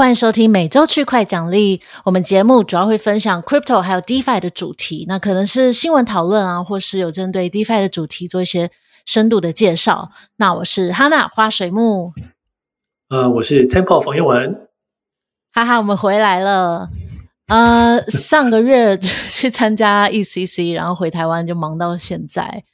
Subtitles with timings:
[0.00, 1.82] 欢迎收听每周区块奖励。
[2.06, 8.70] 我们节目主要会分享 Crypto 还有 DeFi 的主题，那可能是新闻讨论啊，或是有针对 DeFi 的主题做一些
[9.04, 10.10] 深度的介绍。
[10.36, 12.14] 那我是哈娜花水木，
[13.10, 14.68] 呃，我是 Temple 冯彦文，
[15.52, 16.88] 哈哈，我们回来了。
[17.48, 22.64] 呃，上个月去参加 ECC， 然后回台湾就忙到现在。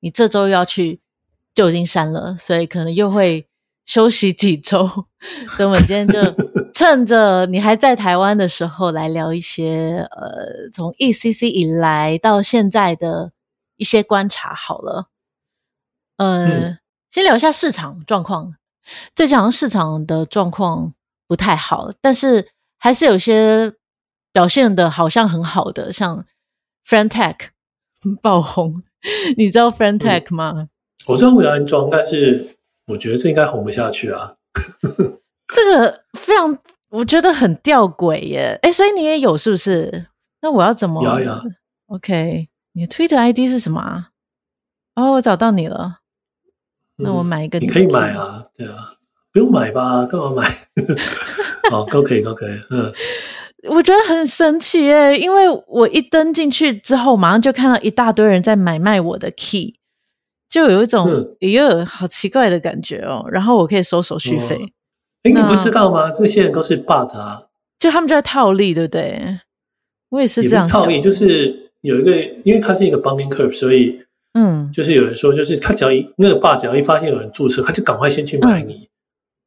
[0.00, 1.00] 你这周又要去
[1.54, 3.46] 旧金山了，所以可能又会
[3.84, 4.86] 休息几周。
[5.48, 6.20] 所以我们今天就
[6.72, 13.32] 趁着你还在台湾的时候，来聊一些呃，从 ECC 以来到现在的
[13.76, 15.08] 一些观察好了。
[16.16, 16.78] 呃，嗯，
[17.10, 18.56] 先聊一下市场状况。
[19.14, 20.92] 最近好像市场的状况
[21.26, 22.48] 不太好，但是
[22.78, 23.74] 还是有些。
[24.34, 26.26] 表现的好像很好的，像
[26.88, 27.36] Friend.tech
[28.20, 28.82] 爆红，
[29.38, 30.52] 你知道 Friend.tech 吗？
[30.56, 30.68] 嗯，
[31.06, 34.34] 我知道我要安装，但是我觉得这应该红不下去啊。
[35.54, 36.58] 这个非常，
[36.90, 38.58] 我觉得很吊诡耶。
[38.62, 40.06] 哎，所以你也有是不是？
[40.42, 41.02] 那我要怎么？
[41.02, 41.42] 有有。
[41.86, 44.08] OK，你的 Twitter ID 是什么啊？
[44.94, 45.98] 哦，我找到你了。
[46.96, 48.94] 那我买一个，嗯，你可以买啊，对啊，
[49.32, 50.04] 不用买吧？
[50.06, 50.56] 干嘛买？
[51.70, 52.92] 好，都可以，都可以，嗯。
[53.70, 59.74] 我觉得很神奇耶，因为我一登进去之后，马上就看到一大堆人在买卖我的 key，
[60.54, 61.10] 就有一种
[61.40, 63.26] 哎呦，好奇怪的感觉哦。
[63.32, 64.72] 然后我可以收手续费。
[65.24, 66.12] 哎，你不知道吗？
[66.12, 67.42] 这些人都是 bot 啊，
[67.80, 69.40] 就他们就在套利，对不对？
[70.10, 74.00] 我也是这样套利，就是有一个，因为它是一个 bonding curve，所以
[74.34, 78.74] 嗯，就是有人说，就是他只要一那个 bot 只要一发现有人注册，他就赶快先去买你。
[78.74, 78.88] 嗯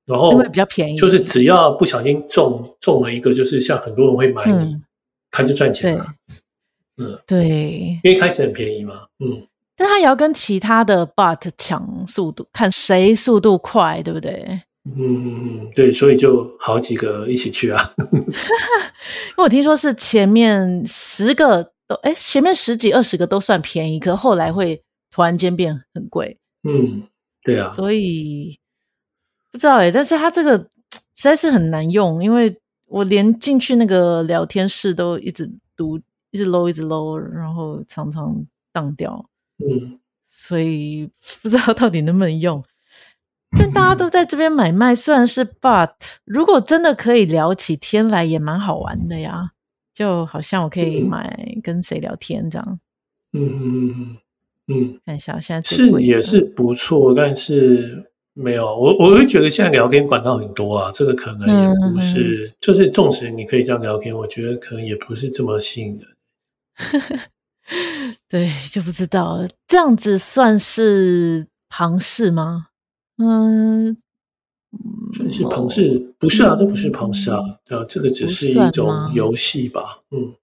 [0.08, 4.84] 然后因为比较便宜，就是只要不小心中中了一个，就是像很多人会买你，嗯、
[5.30, 6.14] 他就赚钱了。
[6.96, 9.08] 嗯，对，因为开始很便宜嘛。
[9.20, 9.46] 嗯，
[9.78, 14.62] 但他也要跟其他的 bot 抢速度，看谁速度快，对不对？
[14.84, 17.94] 嗯嗯嗯，对，所以就好几个一起去啊。
[18.02, 18.18] 因
[19.38, 26.38] 为我听说是前面十个都，哎，前面十几二十个都算便宜，可后来会突然间变很贵。
[26.64, 27.04] 嗯，
[27.44, 28.58] 对啊，所以。
[29.50, 32.56] 不知道哎，但是他这个实在是很难用，因为
[32.86, 36.00] 我连进去那个聊天室都一直读，
[36.30, 39.26] 一直 low，一直 low，然后常常当掉。
[39.60, 41.10] 嗯，所以
[41.42, 42.64] 不知道到底能不能用。
[43.58, 45.94] 但大家都在这边买卖，虽然是 but，
[46.26, 49.52] 如果真的可以聊起天来，也蛮好玩的呀。
[49.94, 52.80] 就好像我可以买跟谁聊天这样。
[53.34, 54.18] 嗯嗯嗯嗯
[54.68, 58.12] 嗯，看一下现在是也是不错，但是。
[58.40, 66.08] 没有，我我会觉得现在聊天管道很多啊，这个可能也不是，嗯、就是纵使你可以这样聊天，我觉得可能也不是这么吸引人。
[68.30, 72.68] 对，就不知道这样子算是庞氏吗？
[73.18, 73.96] 嗯，
[75.16, 76.14] 算是庞氏？
[76.20, 80.02] 不是啊，这不是庞氏啊，对啊，这个只是一种游戏吧。
[80.12, 80.36] 嗯，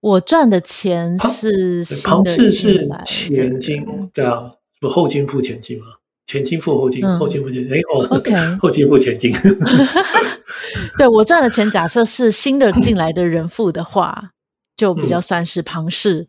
[0.00, 5.86] 我赚的钱是庞氏是前金，对啊，不后金付前金吗？
[6.26, 9.32] 前金付后金，后金付前金，哎哦，OK，后金付前金。
[10.98, 14.30] 对，我赚的钱，假设是新的进来的人付的话，
[14.76, 16.28] 就比较算是庞氏。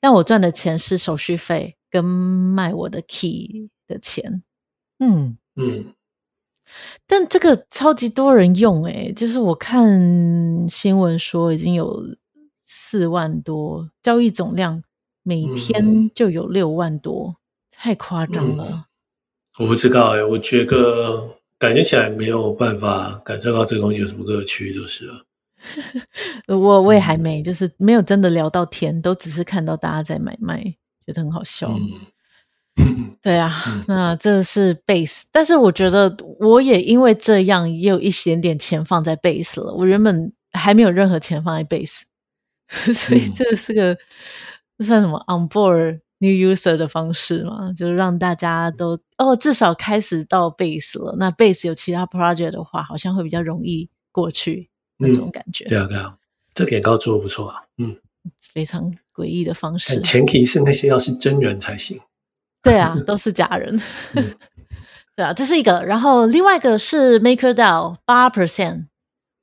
[0.00, 4.42] 但我赚的钱是手续费跟卖我的 key 的钱。
[4.98, 5.94] 嗯嗯。
[7.06, 12.04] 但这个超级多人用诶，就是我看新闻说已经有
[12.64, 14.82] 四万多交易总量，
[15.24, 17.36] 每天就有六万多，
[17.72, 18.86] 太夸张了。
[19.58, 25.24] 我不知道哎、欸，我觉得感觉起来没有办法感受到这个东西有什么乐趣，就是了。
[26.48, 30.62] 我我也还没，就是没有真的聊到天，都只是看到大家在买卖，
[31.06, 31.74] 觉得很好笑。
[32.76, 39.74] 嗯、 对啊，嗯、那这是 Base，但是我觉得我也因为这样也有一点点钱放在 Base 了。
[39.74, 42.02] 我原本还没有任何钱放在 Base，
[42.94, 43.96] 所以这是个
[44.78, 51.16] 这算什么 On Board？New user 的方式嘛，就是让大家都哦，至少开始到 base 了。
[51.18, 54.69] 那 base 有其他 project 的话，好像会比较容易过去
[55.00, 55.64] 那种感觉。
[55.64, 56.16] 嗯、对啊，对啊，
[56.54, 57.62] 这点高做的不错啊。
[57.78, 57.96] 嗯，
[58.52, 60.00] 非常诡异的方式。
[60.02, 61.98] 前提是那些要是真人才行。
[62.62, 63.80] 对啊，都是假人。
[64.14, 64.34] 嗯、
[65.16, 65.82] 对啊，这是一个。
[65.84, 68.86] 然后另外一个是 MakerDAO 八 percent，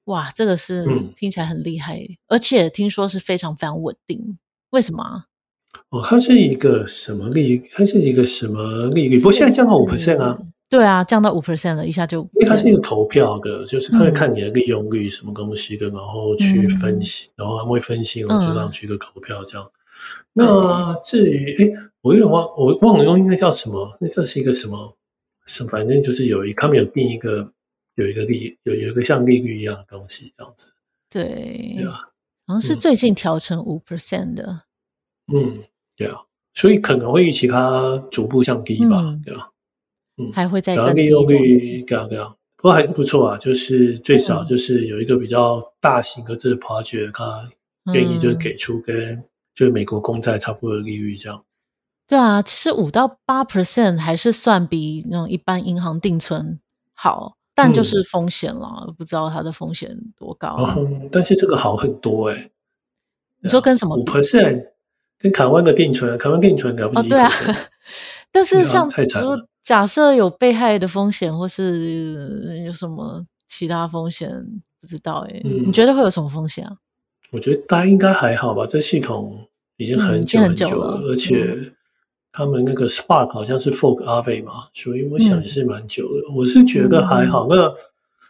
[0.05, 4.37] 哇，这个是听起来很厉害，嗯、而且听说是非常非常稳定。
[4.69, 5.25] 为什么？
[5.89, 7.63] 哦，它是一个什么利？
[7.73, 9.17] 它是一个什么利率？
[9.17, 10.37] 不过现在降到五 percent 啊？
[10.69, 19.71] 对啊，降到五 percent 了，一下就因为它是一个投票的，就是他会看你的利用率什么东西的，然后去分析，然后他们会分析，然后就让去一个投票这样。
[20.33, 23.97] 那至于哎，我有点忘，我忘了用那个叫什么？
[24.01, 24.97] 那这是一个什么？
[25.45, 25.69] 什么？
[25.69, 27.49] 反正就是有一，他们有定一个
[27.95, 30.73] 有一个利有有一个像利率一样的东西这样子。
[31.09, 32.11] 对，对吧，
[32.45, 34.63] 好像是最近调成五 percent 的。
[35.33, 35.57] 嗯，
[35.95, 36.17] 对啊，
[36.53, 39.49] 所以可能会预期它逐步降低吧，嗯、对吧？
[40.17, 41.03] 嗯，还会再更低。
[41.03, 47.49] 利用率这样这样，不过还不错啊，就是最少就是有一个比较大型的这个 project，它
[47.93, 49.23] 愿意就是给出跟
[49.55, 51.43] 就是美国公债差不多的利率这样。
[52.07, 56.57] 对啊，其实五到八 percent 还是算比那种一般银行定存
[56.93, 61.09] 好，但就是风险了，嗯、不知道它的风险多高、啊嗯。
[61.11, 62.51] 但是这个好很多哎、欸，
[63.41, 63.95] 你说跟什么？
[63.97, 64.67] 五 percent
[65.19, 67.09] 跟台湾的定存，台湾定存了不起、哦？
[67.09, 67.29] 对啊，
[68.31, 74.29] 但是像比如说假设有被害的风险，或是有什么其他风险，
[74.79, 76.77] 不知道哎、欸嗯，你觉得会有什么风险啊？
[77.31, 79.47] 我觉得大家应该还好吧，这系统
[79.77, 81.43] 已经很久很久了，嗯、而且。
[81.55, 81.73] 嗯
[82.29, 86.35] 他们那个 Spark 好像是 Fork Aave 嘛，所以我想也是蛮久的、嗯。
[86.35, 87.47] 我是觉得还好。
[87.47, 87.75] 嗯、那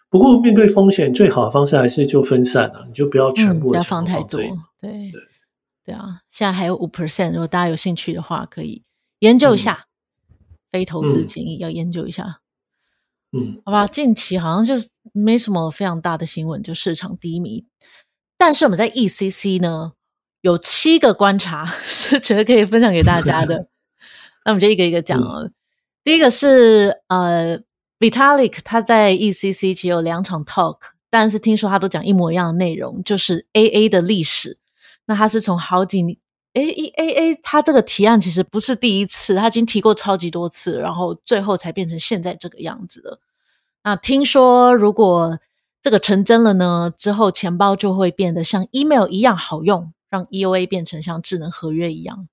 [0.10, 4.40] 不过面对风险，最好的方式还是就分散了、啊，你就不要全部的、嗯、不要放太多。
[4.40, 4.50] 对
[4.80, 5.12] 对
[5.84, 6.22] 对啊！
[6.32, 8.82] 现在还有五 percent，如果大家有兴趣的话，可以
[9.20, 9.87] 研究一下。
[10.78, 12.40] 嗯、非投资建议要研究一下。
[13.32, 13.88] 嗯，好吧。
[13.88, 14.76] 近期好像就
[15.12, 17.66] 没什么非常大的新闻，就市场低迷。
[18.38, 19.94] 但是我们在 ECC 呢，
[20.42, 23.68] 有七个观察 是觉得可以分享给大家的。
[24.46, 25.44] 那我们就一个一个讲哦。
[25.44, 25.54] 嗯、
[26.04, 27.60] 第一个是呃
[28.00, 30.78] ，Vitalik 他在 ECC 其实有两场 talk，
[31.10, 34.60] 但是听说他都讲一模一样的内容，就是 AA 的历史。
[35.06, 36.20] 那他是从好几
[36.66, 43.20] 年，诶，AA 他这个提案其实不是第一次，他已经提过超级多次，然后最后才变成现在这个样子的。
[43.84, 45.40] 那听说如果
[45.82, 52.28] 这个成真了呢，之后钱包就会变得像 email 一样好用，让 EOA 变成像智能合约一样。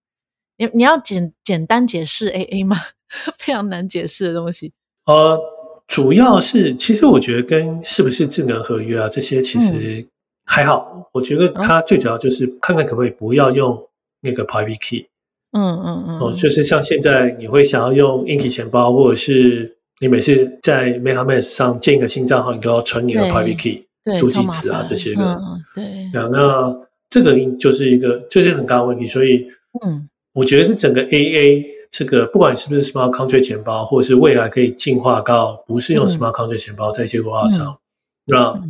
[0.56, 2.81] 你你要简简单解释 AA 吗？
[3.38, 4.73] 非常难解释的东西。
[5.06, 5.38] 呃，
[5.87, 10.09] 主要是其实我觉得跟是不是智能合约啊这些其实
[10.44, 10.91] 还好。
[10.94, 13.87] 嗯、我觉得它最主要就是看看可不可以不要用
[14.25, 15.06] 那个 private key。
[15.53, 16.19] 嗯嗯嗯。
[16.19, 23.87] 哦，就是像现在你会想要用 Inky 钱包，或者是你每次在 MetaMask 上建一个新账号，你都要存你的 private key、
[24.19, 25.23] 助记词啊这些个。
[25.23, 26.11] 嗯对。
[26.12, 26.76] 那
[27.09, 29.47] 这个就是一个就是很大的问题，所以
[29.85, 30.09] 嗯。
[30.35, 37.79] 我觉得是整个 AA 这个，不管是不是 Smart Contract 钱包，或者是未来可以进化到不是用 Smart Contract 钱包在结构化上，嗯、
[38.26, 38.62] 那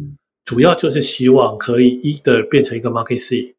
[0.45, 3.55] 主要就是希望可以 either 变成一个 Market C，、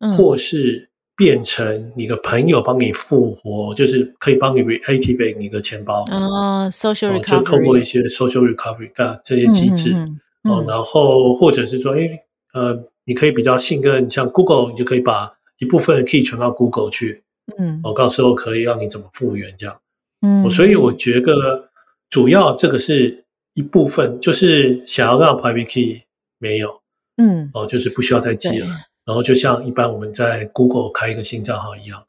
[0.00, 6.04] 嗯、或是变成你的朋友帮你复活，就是可以帮你 reactivate 你的钱包。
[6.10, 12.20] 啊，Social Recovery，就透过一些 Social Recovery 啊这些机制、嗯嗯嗯，然后或者是说，哎，
[12.52, 17.22] 呃，你可以比较信任，像 Google，你就可以把一部分的 key 传到 Google 去。
[17.58, 19.78] 嗯，我到时候可以让你怎么复原这样，
[20.22, 21.68] 嗯，所以我觉得
[22.08, 26.02] 主要这个是一部分，就是想要让 private key
[26.38, 26.80] 没有，
[27.18, 28.66] 嗯，哦，就是不需要再记了，
[29.04, 32.06] 然后就像一般我们在 Google 开一个新账号一样。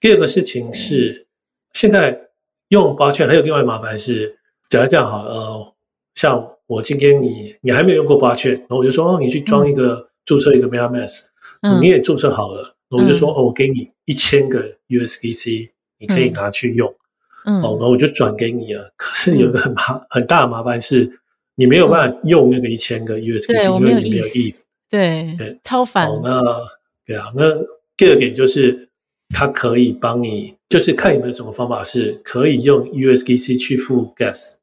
[0.00, 1.26] 第二个事情是，
[1.72, 2.28] 现在
[2.68, 4.38] 用 blockchain 还有另外麻烦是，
[4.68, 5.74] 假如这样好，呃，
[6.14, 11.24] 像我今天你你还没有用过 blockchain，然后我就说哦，你去装一个、嗯、注册一个 MetaMask，
[11.80, 12.76] 你也注册好了。
[12.88, 16.92] 我就说哦，我给你一千个 USDC，你可以拿去用。
[17.44, 18.92] 嗯，哦，然后我就转给你了。
[18.96, 21.20] 可是有个很麻很大的麻烦是，
[21.54, 24.62] 你没有办法用那个一千个 USDC，因为你没有 ETH。
[24.90, 26.08] 对对，超烦。
[26.08, 26.42] 哦，那
[27.06, 27.44] 对啊，那
[27.96, 28.90] 第二点就是，
[29.28, 34.54] 它可以帮你，就是看有没有什么方法是可以用 USDC 去付 Gas，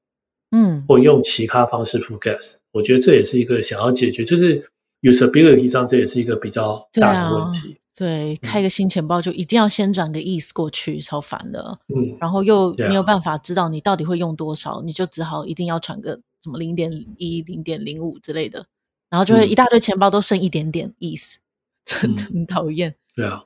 [0.51, 2.55] 嗯，或用其他方式付 Gas。
[2.74, 4.69] 我觉得这也是一个想要解决，就是
[5.01, 7.77] usability 上这也是一个比较大的问题。
[7.96, 11.79] 对，开个新钱包就一定要先转个 ETH 过去，超烦的。
[11.88, 18.67] 嗯，然后又没有办法知道你到底会用多少，你就只好一定要传个什么零点一、零点零五之类的，
[19.09, 21.41] 然后就会一大堆钱包都剩一点点意思，嗯
[21.85, 22.95] 真的很讨厌。
[23.15, 23.45] 对啊，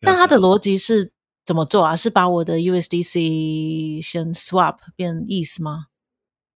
[0.00, 1.12] 但他的逻辑是
[1.44, 1.94] 怎么做啊？
[1.94, 5.86] 是把我的 USDC 先 swap 变意思吗？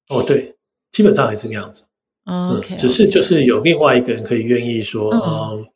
[0.08, 0.56] 哦，对，
[0.92, 1.84] 基本上还是那样子。
[2.24, 5.66] OK，只是就是有另外一个人可以愿意说，嗯，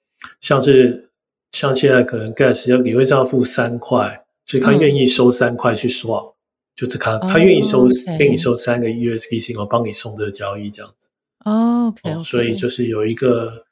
[0.40, 1.08] 像是。
[1.54, 6.34] 像现在可能 gas 要理论上要付三块，所以他愿意收三块去 swap，、嗯、
[6.74, 7.86] 就是他他愿意收.
[8.18, 11.10] 给你收三个 USDC，我帮你送这个交易这样子。
[11.44, 12.18] 哦、okay.
[12.18, 13.64] 哦，所以就是有一个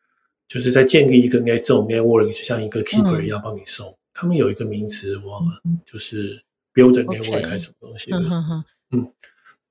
[0.48, 3.96] 就是在建立一个这种 network，就像一个 keeper 一样帮你送、嗯。
[4.14, 6.42] 他们有一个名词我忘了，就是
[6.74, 9.12] build network 还是什么东西.嗯哼嗯，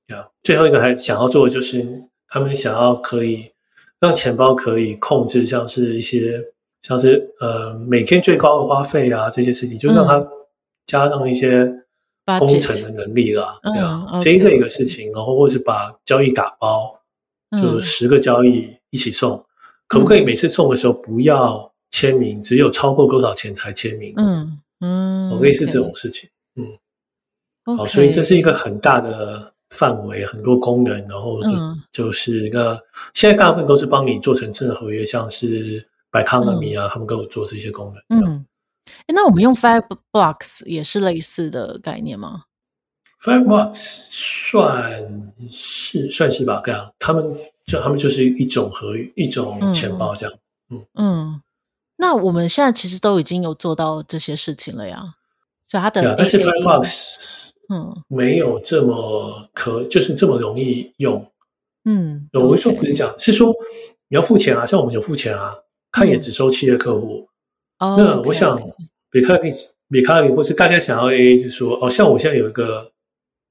[0.07, 3.51] 呀，最后一个还想要做的就是他们想要可以
[3.99, 6.43] 让钱包可以控制，像是一些。
[6.81, 10.25] 像是呃每天最高的花费啊这些事情，就让它
[10.85, 11.69] 加上一些
[12.39, 16.98] 工程的能力啦，嗯、对啊，这一个一个事情，然后或是把交易打包，
[17.57, 19.45] 就十个交易一起送，嗯、
[19.87, 24.13] 可不可以每次送的时候不要签名，只有超过多少钱才签名？
[24.17, 31.49] 嗯嗯，类似这种事情，嗯，好，所以这是一个很大的范围，很多功能，然后就
[31.91, 32.81] 就是一个
[33.13, 38.23] 现在大部分都是帮你做成智能合约，像是 Biconomy 啊，他们都有做这些功能。
[38.23, 38.45] 嗯，
[39.07, 42.43] 那我们用 Fireblocks 也是类似的概念吗
[43.21, 47.29] ？Fireblocks 算是算是吧，这样，他们
[47.65, 50.33] 就他们就是一种合一种钱包这样，
[50.69, 50.85] 嗯。
[50.95, 51.41] 嗯，
[51.97, 55.15] 那我们现在其实都已经有做到这些事情了呀，
[55.67, 58.03] 所以它的但是 Fireblocks 嗯。
[58.07, 61.29] 没有这么可就是这么容易用，
[61.83, 63.53] 嗯，我说不是这样，是说
[64.07, 65.53] 你要付钱啊，像我们有付钱啊，
[65.91, 67.27] 他也只收企业客户，
[67.79, 68.57] 哦，那我想
[69.11, 69.49] 比特币
[69.89, 72.89] 比特币或是大家想要 AA，就是说哦，像我现在有一个。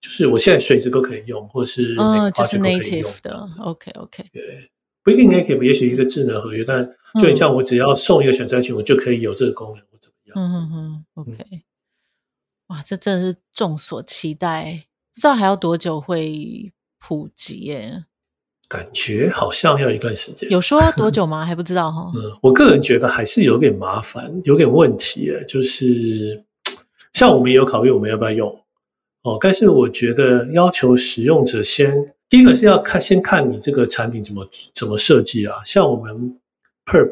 [0.01, 4.71] 就是我现在随时都可以用，或是嗯，就是 native 的，OK OK，对，
[5.03, 10.35] 不一定 native，也许一个智能合约，但就很像我只要送一个选择权，我就可以有这个功能，或怎么样？
[10.37, 11.63] 嗯嗯嗯，OK，
[12.69, 18.05] 哇，这真的是众所期待，不知道还要多久会普及耶？
[18.69, 21.43] 感觉好像要一段时间，有说要多久吗？
[21.47, 22.13] 还不知道哈。
[22.15, 26.45] 嗯，我个人觉得还是有点麻烦，有点问题耶，就是
[27.15, 28.65] 像我们也有考虑，我们要不要用？
[29.23, 35.57] 哦，但是我觉得要求使用者先，第一个是要看先看你这个产品怎么怎么设计啊。
[35.65, 36.39] 像我们
[36.87, 37.11] Perp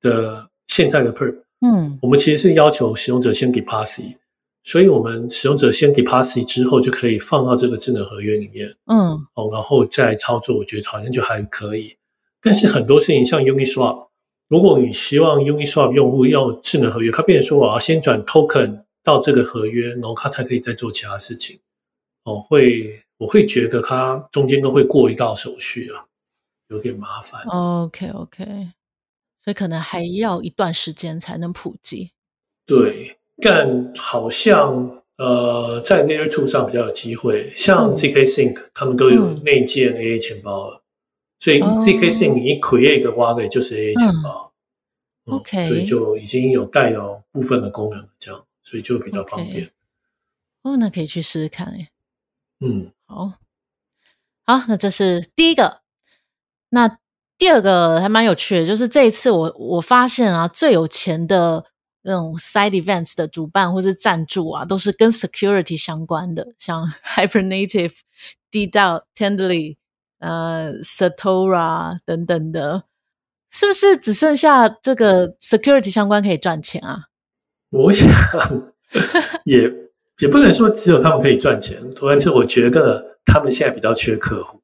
[0.00, 4.16] 的现在的 Perp，嗯，我们其实是要求使用者先给 Passy，
[4.64, 11.96] 所以我们使用者先给 Passy 之后，就可以放到这个智能合约里面，嗯，哦，然后再操作，我觉得好像就还可以。
[12.42, 14.08] 但是很多事情像 Uniswap，
[14.48, 18.82] 如果你希望 Uniswap 用户要智能合约，他变成说我要先转 Token。
[19.08, 21.58] 到这个合约，然后他才可以再做其他事情。
[22.24, 26.04] 哦，会，我会觉得他中间都会过一道手续啊，
[26.68, 27.40] 有点麻烦。
[27.44, 28.44] OK，OK，
[29.42, 32.10] 所以可能还要一段时间才能普及。
[32.66, 40.82] 对，但好像呃，在 Layer Two 上比较有机会，像 ZK Sync 他们都有内建 AA 钱包了，嗯、
[41.40, 44.52] 所以 ZK Sync 你一 create 一个 wallet 就是 AA 钱包。
[45.24, 48.44] 嗯、OK，所以就已经有带有部分的功能了，这样。
[48.68, 49.64] 所以就比较方便。
[49.64, 49.70] Okay.
[50.62, 51.88] 哦，那可以去试试看诶。
[52.60, 53.38] 嗯，好，
[54.44, 55.80] 好，那这是第一个。
[56.68, 56.98] 那
[57.38, 61.64] 第二个还蛮有趣的，就是这一次我我发现啊，最有钱的
[62.02, 67.94] 那种 side events 的主办或是赞助啊，都是跟 security 相关的，像 Hypernative、
[68.50, 69.78] DAO、Tenderly、
[70.18, 72.84] 呃 Satora 等等的，
[73.48, 77.06] 是不是只剩下这个 security 相关可以赚钱啊？
[77.70, 78.10] 我想
[79.44, 79.72] 也
[80.18, 84.60] 也不能说只有他们可以赚钱，而且我觉得他们现在比较缺客户。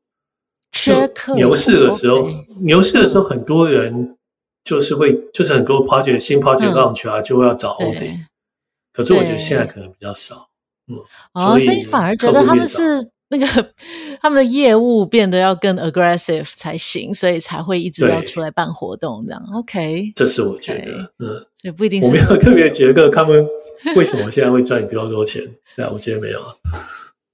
[0.72, 1.38] 缺客户。
[1.38, 2.26] 牛市的时候，
[2.60, 4.16] 牛市的时候，很多人
[4.64, 8.26] 就是会，就是很多 project 新 project launch 啊，就会要找 audit。
[8.92, 10.48] 可是我觉得现在可能比较少。
[10.88, 10.98] 嗯，
[11.32, 13.10] 哦，所以反而觉得他们是。
[13.36, 13.72] 那个
[14.20, 19.42] 他们的业务变得要更 aggressive 才行，所以才会一直要出来办活动这样。
[19.52, 22.08] OK，这是我觉得，okay, 嗯，所以不一定是。
[22.08, 23.44] 我没有特别觉得他们
[23.96, 25.42] 为什么现在会赚比较多钱，
[25.76, 26.40] 对啊，我觉得没有。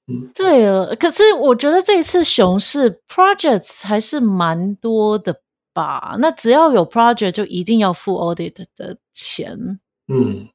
[0.07, 5.43] 嗯，对了，可是我觉得这一次熊市 projects 还是蛮多的
[5.75, 6.17] 吧？
[6.19, 9.79] 那只要有 project 就一定要付 audit 的钱。
[10.09, 10.49] 嗯，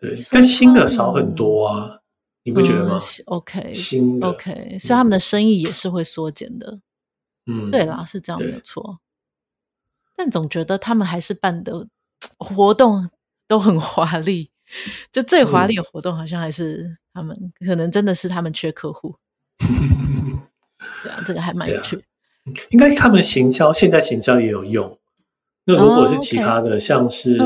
[0.00, 2.01] 对，但新的少很多啊。
[2.44, 2.98] 你不觉得吗？
[2.98, 6.80] 嗯，OK，新的 OK，所以他们的生意也是会缩减的。
[7.46, 9.00] 嗯，对啦，是这样没有错。
[10.16, 11.88] 但总觉得他们还是办的
[12.38, 13.08] 活动
[13.48, 14.50] 都很华丽，
[15.10, 19.16] 就最华丽的活动好像还是他们，嗯，可能真的是他们缺客户。
[19.58, 22.02] 对啊，这个还蛮有趣的。
[22.70, 24.98] 应该他们行销，现在行销也有用。
[25.64, 27.38] 那如果是其他的，像是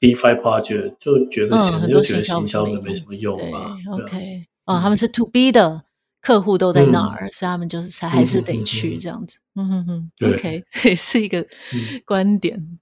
[0.00, 3.76] DeFi project，就觉得可能就觉得行销的没什么用嘛。
[3.92, 5.82] OK，哦，他们是 To B 的
[6.22, 9.38] 客户都在那儿，所以他们就是才还是得去这样子。
[9.56, 11.46] 嗯哼哼，OK，这也是一个
[12.06, 12.78] 观点。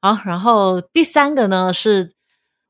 [0.00, 2.12] 好，然后第三个呢，是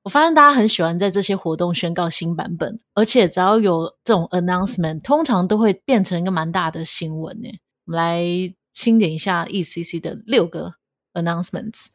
[0.05, 7.49] 我发现大家很喜欢在这些活动宣告新版本，而且只要有这种 announcement，通常都会变成一个蛮大的新闻呢。
[7.85, 8.25] 我们来
[8.73, 10.73] 清点一下 ECC 的六个。
[11.15, 11.87] Announcements，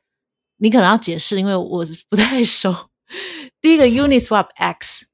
[0.58, 2.74] 你可能要解释，因为我不太熟。
[3.62, 5.06] 第一个 Uniswap X，、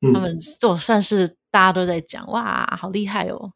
[0.00, 3.52] 嗯、他们就算是大家都在讲，哇，好厉害哦，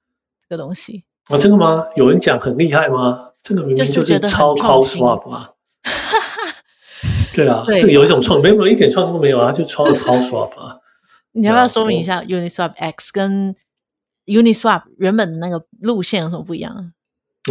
[0.48, 1.04] 这个东西。
[1.24, 1.84] 啊，真的吗？
[1.96, 3.32] 有人讲很厉害吗？
[3.42, 5.50] 这个明明就是超 Cloud Swap 啊。
[7.34, 10.78] 对啊，对这个有一种创，没有一点创意都没有啊，就超 Cloud Swap 啊。
[11.32, 13.54] 你要不要说明一下 Uniswap X 跟
[14.24, 16.92] Uniswap 原本的那个路线有什么不一样？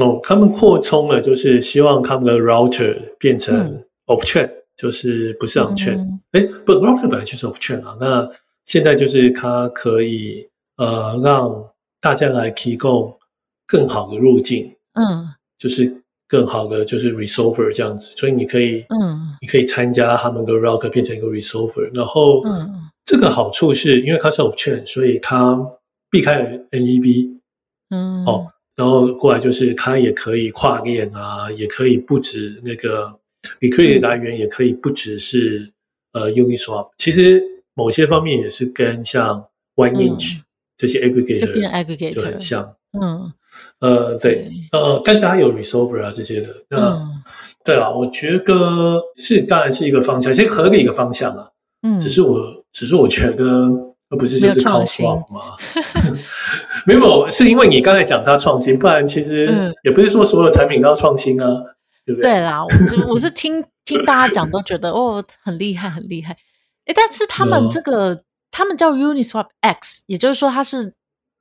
[0.01, 5.97] 哦，他们扩充了，就是希望他们的 router 变成 off chain，、嗯、就是不是 on chain。
[6.31, 7.95] 哎、嗯，不，router 本来就是 off chain 啊。
[7.99, 8.29] 那
[8.65, 11.69] 现在就是它可以呃让
[12.01, 13.17] 大家来提供
[13.65, 18.13] 更好的路径，嗯，就是更好的就是 resolver 这样子。
[18.17, 25.57] 所以你可以，嗯，你可以参加他们的 router 变成一个 resolver，然后，嗯，这个好处是因为它是 off chain，所以它
[26.09, 27.39] 避开了 NEV，
[27.91, 28.51] 嗯，哦。
[28.75, 33.17] 然后过来就是它也可以跨链啊，也可以不止那个
[33.61, 35.71] liquidity 来源，也可以不只是
[36.11, 36.89] 呃 Uniswap。
[36.97, 37.41] 其实
[37.73, 40.39] 某些方面也是跟像 Oneinch
[40.75, 42.75] 这些 aggregator 就很像。
[43.01, 43.31] 嗯，
[43.79, 46.55] 呃，对，呃，但是它有 resolver 啊这些的。
[46.69, 47.01] 那
[47.63, 51.49] 对啊，我觉得是当然是一个方向，是合理一个方向啊。
[51.83, 53.69] 嗯，只是我只是我觉得。
[54.07, 55.57] 而不是就是靠 swap 吗？
[56.85, 61.65] 没有，是因为你刚才讲它创新，不然其实也不是说所有产品都要创新啊，嗯、
[62.05, 62.31] 对不对？
[62.31, 66.35] 对啦，我我是听 听大家讲都觉得哦很厉害很厉害，
[66.85, 70.93] 诶但是他们这个、嗯、他们叫 Uniswap X，也就是说它是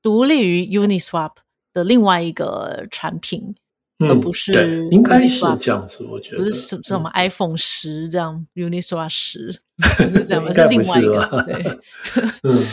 [0.03, 1.33] 独立于 Uniswap
[1.73, 3.55] 的另外一个产品。
[4.01, 9.61] 而不是应该是这样子，我觉得不是什什么 iPhone 十这样，Uniswap 十
[9.97, 11.43] 不是这样，是另外一个。
[11.47, 11.79] 对，
[12.43, 12.67] 嗯，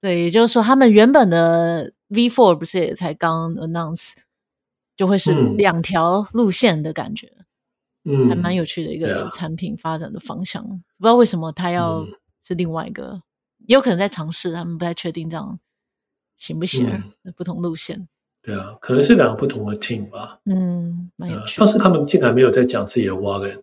[0.00, 4.14] 对，也就是说，他们原本的 V4 不是也才刚 announce，
[4.96, 7.32] 就会是两条路线的感觉，
[8.04, 10.62] 嗯，还蛮有趣的一个产品发展的方向。
[10.62, 12.06] 不知道为什么他要
[12.46, 13.22] 是另外一个，
[13.66, 15.58] 也有可能在尝试，他们不太确定这样
[16.36, 18.08] 行不行，不同路线。
[18.42, 20.40] 对啊，可能是两个不同的 team 吧。
[20.46, 21.60] 嗯，蛮有趣。
[21.60, 23.62] 但是他们竟然没有在讲自己的 wallet，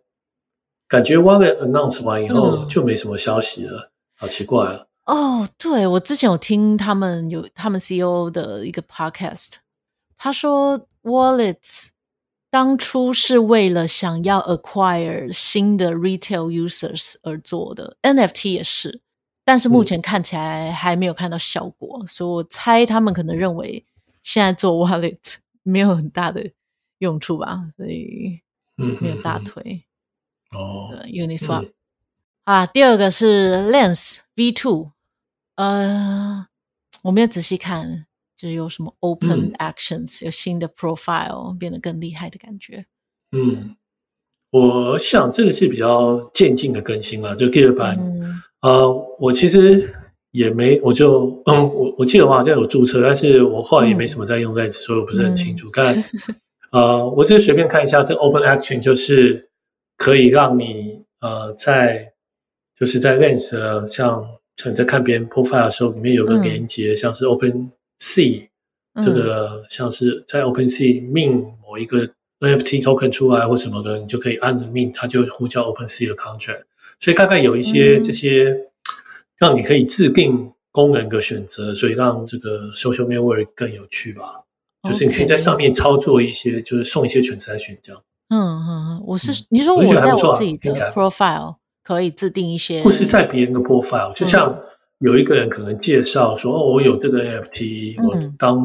[0.88, 4.86] 感觉 wallet announce 完以后就没什么消息了，嗯、好奇怪啊。
[5.10, 9.54] 哦，对，我之前有听他们有他们 CEO 的一个 podcast，
[10.16, 11.90] 他说 wallet
[12.52, 19.02] 当初是为了想要 acquire 新的 retail users 而做的，NFT 也是，
[19.44, 23.86] 但是目前看起来还没有看到效果，嗯、所以我猜他们可能认为。
[24.22, 26.52] 现在做 wallet 没有很大的
[27.00, 28.42] 用处吧，所以
[28.76, 29.86] 没有大推。
[30.52, 31.72] 哦，Uniswap
[32.44, 34.92] 啊，第二个是 Lens V2，
[35.60, 36.48] 呃，
[37.04, 38.06] 我没有仔细看，
[38.38, 42.86] 就是有什么 Open Actions，、嗯、有新的 profile 变得更厉害的感觉。
[43.34, 43.76] 嗯，
[44.52, 47.98] 我想这个是比较渐进的更新了，就 Git 版。
[48.00, 49.94] 嗯、呃，我其实。
[50.32, 55.72] 也没，我就嗯，我我记得我好像有注册，但是我后来也没什么在用嗯、所以我不是很清楚。
[55.72, 56.04] 看、嗯，
[56.72, 59.50] 呃，我只是随便看一下，这 Open Action 就是
[59.98, 62.14] 可以让你呃在
[62.78, 64.24] 就是在 Lens 像
[64.60, 68.48] 像你在看别人 profile 的时候，里面有个连接，嗯、像是 Open Sea、
[68.94, 72.08] 嗯、这个像是在 Open Sea mint 某一个
[72.40, 76.64] NFT token 出来或什么的，你就可以按个 mint，它就呼叫 Open Sea 的 contract。
[77.00, 78.52] 所以大概有一些这些。
[78.52, 78.66] 嗯
[79.40, 84.44] 让你可以制定功能的选择，所以让这个 social network 更有趣吧。
[84.84, 88.04] 就是你可以在上面操作一些，就是送一些权责选这样。
[88.28, 91.56] 嗯嗯嗯，我是你说我在我自己的 profile
[91.90, 94.56] 可以制定一些，不是在别人的 profile，就像
[95.00, 98.60] 有一个人可能介绍说、嗯、哦，我有这个 NFT，、嗯、我当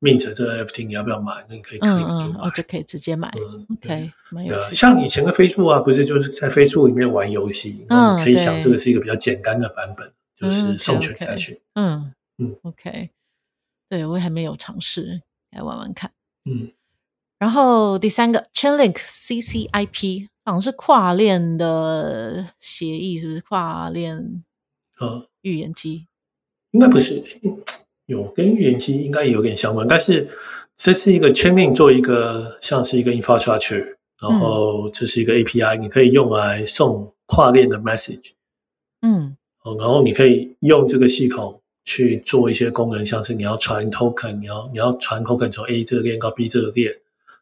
[0.00, 1.46] mint 这个 NFT，你要不要买？
[1.48, 3.32] 那你可以可以就买，我、嗯、就可以直接买。
[3.36, 4.10] 嗯、OK，
[4.72, 10.12] 像以前的 Facebook 啊，不是就是在 Facebook 里面玩游戏，嗯，可以想这个是一个比较简单的版本。
[10.34, 13.08] 就是授权筛选，嗯嗯，OK，
[13.88, 16.10] 对，我还没有尝试来玩玩看，
[16.44, 16.72] 嗯。
[17.44, 24.42] 然后第三个 Chainlink CCIP 好像是跨链的协议，是不是跨链？
[24.98, 26.06] 呃，预言机
[26.70, 27.22] 应该不是，
[28.06, 30.26] 有跟预言机应该有点相关，但是
[30.74, 38.30] 这是一个 Chainlink 做一个像是一个 infrastructure，然后这是一个 API，你可以用来送跨链的 message，
[39.02, 39.36] 嗯。
[39.78, 46.90] 然后你可以用这个系统去做一些功能，像是你要传 token，你要你要传 token 从 A 这个链到 B 这个链，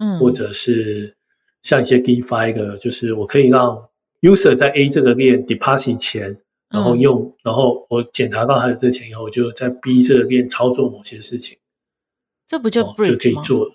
[0.02, 1.14] 嗯，或者是
[1.62, 3.88] 像一些 DeFi 的，就是我可以让
[4.20, 6.36] user 在 A 这个链 deposit 钱，
[6.68, 11.58] 然后用，嗯、然后我检查到他的这钱以后，我就在 B 这个链操作某些事情，
[12.48, 13.70] 这不就 Bridge 就可以做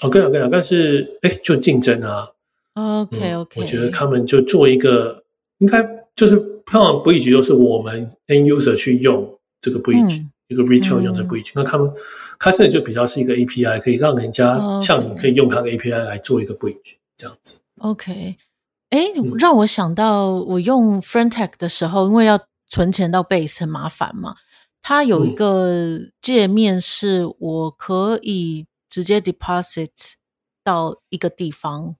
[0.00, 2.28] ？OK OK 啊，但是哎，就竞争啊
[2.74, 5.22] ，OK OK，、嗯、我觉得他们就做一个，
[5.58, 6.50] 应该就是。
[6.64, 11.92] 通常 bridge 都是我们 end user 去用这个 bridge，、嗯、一个 retail 用这个 bridge，、嗯、那他们
[12.38, 17.56] 它这里就比较是一个 API，可以让人家像你可以用它的 API 来做一个 bridge 这样子。
[17.78, 18.36] OK，
[18.90, 19.00] 哎，
[19.38, 22.38] 让我想到我用 Friend.tech 的时候，因为要
[22.68, 24.36] 存钱到 Base 很麻烦嘛，
[24.82, 29.88] 它有一个界面是我可以直接 deposit
[30.62, 31.96] 到一个地方，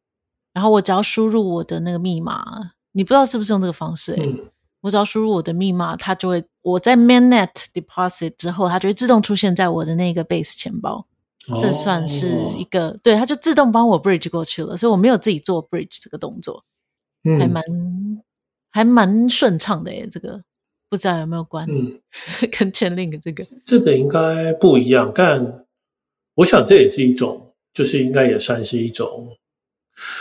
[0.52, 4.22] 然后我只要输入我的那个密码，你不知道是不是用这个方式、欸？
[4.24, 4.50] 嗯，
[4.82, 11.06] 我只要输入我的密码，它就会我在 mainnet deposit 之后，它就会自动出现在我的那个 base 钱包。
[11.48, 16.64] 哦、这算是一个对，它就自动帮我 bridge 过去了，所以我没有自己做 bridge 这个动作，
[17.24, 17.62] 嗯、还蛮
[18.70, 20.08] 还蛮顺畅的耶。
[20.08, 20.40] 这个
[20.88, 21.68] 不知道有没有关？
[21.68, 22.00] 嗯，
[22.56, 25.64] 跟 Chainlink 这个这个应该不一样，但
[26.36, 29.36] 我想这也是一种，就是应该也算是一种。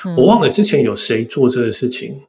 [0.05, 2.19] 嗯、我忘了之前有谁做这个事情，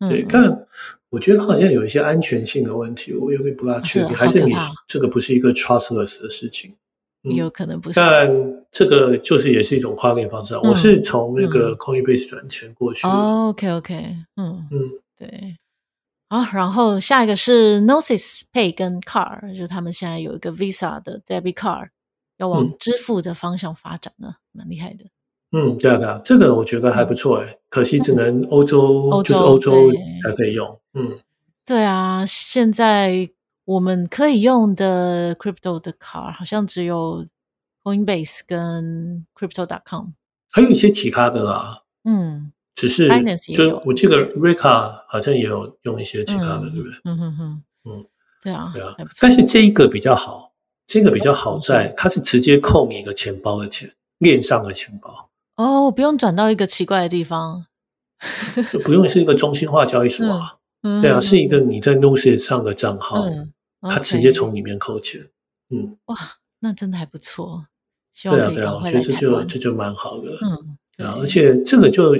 [0.00, 0.63] 嗯、对，但
[1.10, 4.52] 我觉得好像有一些安全性的问题，我有点不大确定，还是你
[4.88, 6.74] 这个不是一个 trustless 的事情？
[7.22, 8.30] 有可能不是，但
[8.70, 10.54] 这个就是也是一种跨链方式。
[10.58, 13.06] 我是从那个 Coinbase 转钱过去。
[13.06, 13.94] OK OK，
[14.36, 15.56] 嗯嗯，对。
[16.28, 21.88] 好，然后下一个是 Gnosis Pay 跟 Car，就是他们现在有一个 Visa 的 Debit Card
[22.38, 25.04] 要往支付的方向发展呢，蛮厉害的。
[25.54, 29.72] 嗯，对啊对啊，这个我觉得还不错诶，可惜只能欧洲，就是欧洲
[30.22, 30.78] 才可以用。
[30.94, 31.18] 嗯，
[31.64, 33.30] 对啊，现在。
[33.66, 37.26] 我们可以用的 crypto 的卡好像只有
[37.82, 40.08] Coinbase 跟 Crypto.com，
[40.50, 41.80] 还有一些其他的啦。
[42.04, 43.08] 嗯，只是
[43.54, 46.98] 就我记得 Rika 好像也有用一些其他的，嗯、对不对？
[47.04, 48.04] 嗯哼哼，嗯，
[48.42, 48.94] 对啊，对啊。
[49.18, 50.52] 但是这一个比较好，
[50.86, 55.30] 这个比较好在它是直接扣你一个钱包的钱，链上的钱包。
[55.56, 57.66] 哦，不用转到一个奇怪的地方，
[58.72, 60.56] 就不用是一个中心化交易所啊。
[60.82, 63.22] 嗯、对啊，是一个你在 Gnosis 上的账号。
[63.24, 63.50] 嗯
[63.86, 65.20] 他直接从里面扣钱
[65.68, 66.16] 嗯，哇，
[66.60, 67.66] 那真的还不错。
[68.22, 72.16] 对啊，对啊，我觉得这就这就蛮好的，嗯，对啊，而且这个就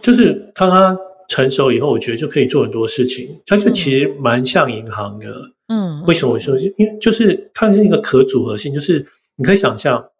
[0.00, 3.40] 就是当它成熟以后，我觉得就可以做很多事情。
[3.44, 6.56] 它就其实蛮像银行的，嗯，为什么我说？
[6.78, 10.10] 因为就是它是一个可组合性，就是你可以想象，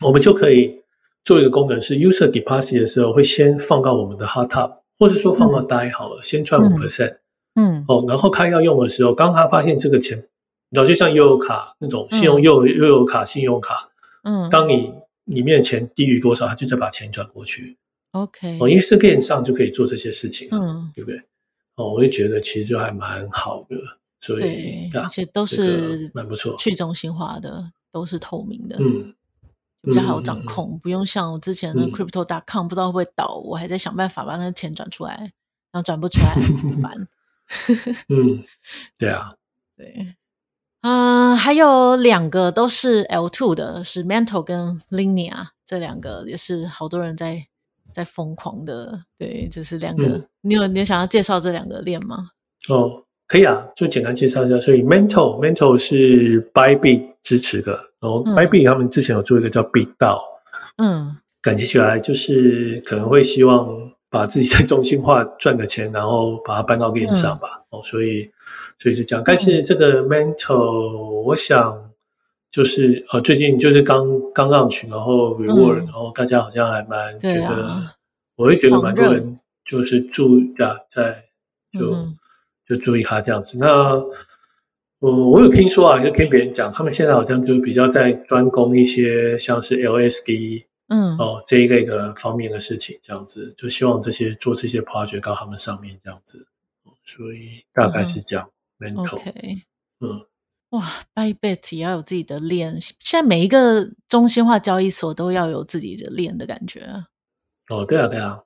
[0.00, 0.80] 我们就可以
[1.26, 7.18] 做一个功能，是 user deposit 的时候会先放到我们的 hot tub，或者说放到 die 好了，嗯、先赚五 percent。
[7.56, 10.28] 嗯，哦，然后他要用的时候，刚他发现这个钱，
[10.70, 13.90] 然后就像悠游卡那种信用悠悠游卡、信用卡，
[14.22, 17.76] 嗯，当你里面的钱低于多少，他就再把钱转过去。
[18.12, 21.20] OK，哦，因为是链上就可以做这些事情，嗯，对不对？
[21.74, 23.76] 哦，我就觉得其实就还蛮好的，
[24.20, 29.12] 所以对，而且都是蛮不错，去中心化的，都是透明的，嗯，
[29.86, 35.16] 比较好掌控，不用像我之前的 Crypto.com 不知道会不会倒，我还在想办法把那个钱转出来，
[35.72, 37.08] 然后转不出来，很烦。
[38.10, 38.42] 嗯，
[38.98, 39.34] 对啊，
[39.76, 40.16] 对，
[40.80, 47.46] 啊、呃，还有两个都是 L2 的，是 Mantle 跟 Linea，这两个也是好多人在
[47.92, 52.30] 在疯狂的，对，就是两个，嗯、你有你有想要介绍这两个链吗？
[52.68, 54.58] 哦，可以啊，就简单介绍一下。
[54.58, 60.18] 所以 Mantle Mantle 是 Bybit 支持的，然后 Bybit 他们之前有做一个叫 BitDAO，
[60.76, 63.92] 嗯，感觉起来就是可能会希望。
[64.08, 67.60] 把自己在中心化赚的钱，然后把它搬到链上吧。
[67.70, 68.30] 嗯、哦，所以，
[68.78, 69.22] 所以是这样。
[69.26, 71.90] 但是这个 Mantle，我想
[72.52, 77.94] 就是呃，最近就是刚刚 launch，然后 reward，、嗯、然后大家好像还蛮觉得，啊、
[78.36, 81.24] 我会觉得蛮多人就是注意啊，在
[81.78, 82.16] 就、嗯、
[82.66, 83.58] 就注意他这样子。
[83.58, 84.00] 那
[84.98, 90.64] 我、呃、我有听说啊，就听别人讲，他们现在好像就比较在专攻一些像是 LSD。
[90.88, 96.46] 嗯，哦，这一类的方面的事情，这样子，就希望这些做这些 project 到他们上面这样子，
[97.04, 98.48] 所以大概是这样。
[98.78, 99.20] mental
[99.98, 100.24] 嗯，
[100.70, 106.86] 哇，Bybit 也要有自己的链，现在每一个中心化交易所都要有自己的链的感觉。
[107.68, 108.40] 哦，对啊，对啊，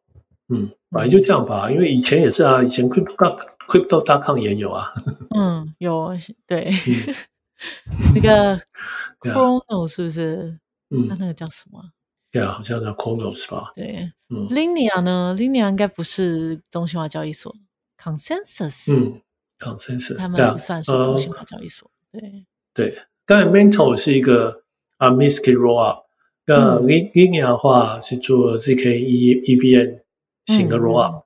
[0.53, 4.93] 嗯，反正就这样吧，因为以前也是啊，以前 Crypto Crypto.com 也有啊。
[5.35, 6.13] 嗯，有，
[6.47, 6.71] 对，
[8.15, 8.61] 那个
[9.21, 10.59] Chrono 是不是？
[10.91, 11.81] 嗯，那那个叫什么？
[12.33, 13.73] 对啊，好像叫 Cronos 吧。
[13.77, 17.55] 对，嗯，Linea 呢？Linea 应该不是中心化交易所
[18.01, 18.93] ，Consensus。
[18.93, 19.21] 嗯
[19.59, 21.91] ，Consensus，他们不算是中心化交易所。
[22.13, 22.99] 对，对。
[23.25, 24.65] 刚才 Mental 是一个
[24.97, 26.03] 啊 Misky Rollup，
[26.47, 30.00] 那 Linea 的话是做 zk EVM
[30.51, 31.23] 型的 Rollup。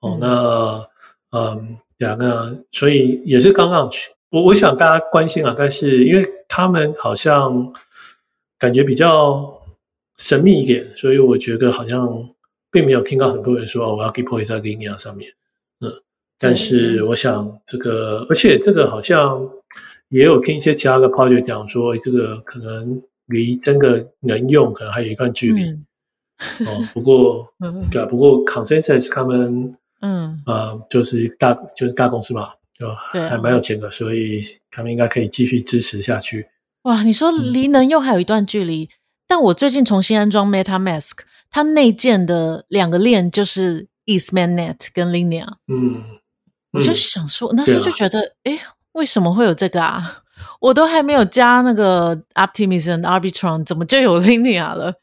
[0.00, 0.86] 哦，那
[1.30, 4.12] 嗯，两个，所以也是刚刚去。
[4.30, 7.72] 我我想大家关心啊，但是因为他们好像
[8.58, 9.54] 感觉比较。
[10.18, 12.30] 神秘一点，所以我觉得好像
[12.70, 15.30] 并没有听到很多人说哦，我要 deploy 在 Linea 上面，
[15.80, 15.92] 嗯，
[16.38, 19.46] 但是我想这个，而且这个好像
[20.08, 25.84] 也有听一些其他的 project 讲说，这个可能离真的能用可能还有一段距离，嗯、
[26.66, 27.52] 哦，不过
[27.90, 36.46] 对啊，不过 Consensus 他们，嗯啊、呃，就是大就是大公司嘛，就还蛮有钱的，所以他们应该可以继续支持下去。
[36.82, 38.84] 哇，你说离能用还有一段距离？
[38.84, 38.88] 嗯
[39.28, 41.10] 但我最近重新安装 MetaMask，
[41.50, 45.48] 它内建的两个链就是 EthMainNet 跟 Linear，。
[45.66, 46.00] 嗯，
[46.70, 50.22] 我就想说，那时候就觉得，哎、啊，为什么会有这个啊？
[50.60, 54.94] 我都还没有加那个 Optimism Arbitrum，怎么就有 Linear 了？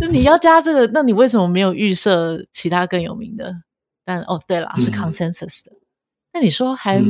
[0.00, 3.52] 就你要加这个，那你为什么没有预设其他更有名的？
[4.04, 5.72] 但哦，对了，是 Consensus 的。
[6.32, 7.02] 那、嗯、你说还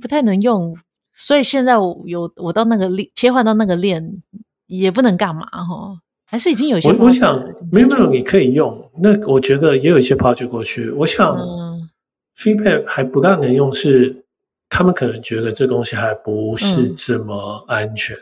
[0.00, 0.76] 不太能用，嗯、
[1.14, 4.22] 所以现在我有我到那个链切换到那个链
[4.66, 6.00] 也不能干嘛哈？
[6.26, 6.88] 还是已经有些？
[6.90, 8.90] 我我想没有没有，你可以用。
[9.02, 10.90] 那我觉得也有一些 project 过去。
[10.90, 11.88] 我想、嗯、
[12.36, 14.24] feedback 还不大能用，是
[14.68, 18.16] 他们可能觉得这东西还不是这么安全。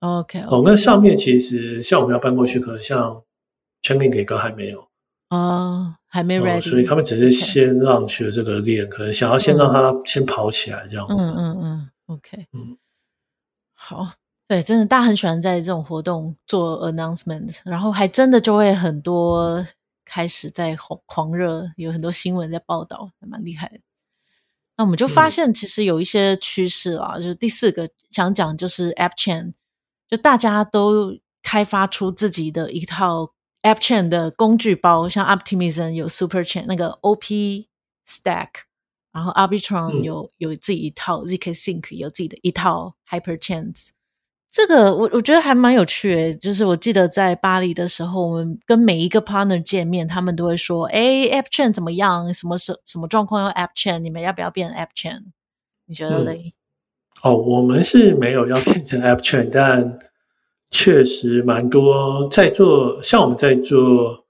[0.00, 3.22] 嗯、OK，, okay 哦，那上面其实像我们要搬过去，可能像。
[3.82, 4.88] 全给给哥还没有
[5.30, 11.22] 哦，还没 ready，、哦、所以他们只是先让学这个练.可能想要先让他先跑起来这样子。
[11.22, 12.78] 嗯嗯嗯，OK，嗯，
[13.74, 14.12] 好，
[14.46, 19.66] 对，真的大家很喜欢在这种活动做 announcement，然后还真的就会很多
[20.04, 23.80] 开始在狂狂热，有很多新闻在报道，还蛮厉害的。
[24.78, 29.52] 那我们就发现其实有一些趋势啊、嗯，就是第四个想讲就是 App Chain，
[30.08, 33.34] 就大家都开发出自己的一套。
[33.62, 37.66] App Chain 的工具包，像 Optimism 有 Super Chain 那个 OP
[38.06, 38.48] Stack，
[39.12, 43.88] 然后 Arbitron 有、嗯、有自己一套，zk Sync 有自己的一套 Hyper Chains。
[44.50, 51.00] 这个我我觉得还蛮有趣诶，就是我记得在巴黎的时候，我们跟每一个 partner 见面，他们都会说：“哎
[51.32, 52.32] ，App Chain 怎么样？
[52.32, 53.98] 什么什什么状况用 App Chain？
[53.98, 55.32] 你们要不要变 App Chain？”
[55.86, 56.54] 你觉得嘞、
[57.22, 57.30] 嗯？
[57.30, 59.98] 哦，我们是没有要变成 App Chain，但。
[60.70, 64.24] 确实蛮多在做，像我们在做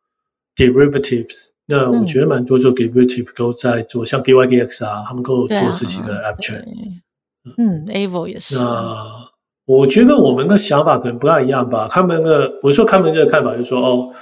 [0.54, 6.64] derivatives，那我觉得蛮多做 derivatives 都在做，嗯、像 DYDX 啊，他们都有做自己的 app chain。
[7.56, 8.56] 嗯，Avo 也是。
[8.56, 9.28] 那
[9.66, 11.88] 我觉得我们的想法可能不太一样吧。
[11.90, 14.12] 他们的，我说他们的看法就是说，哦，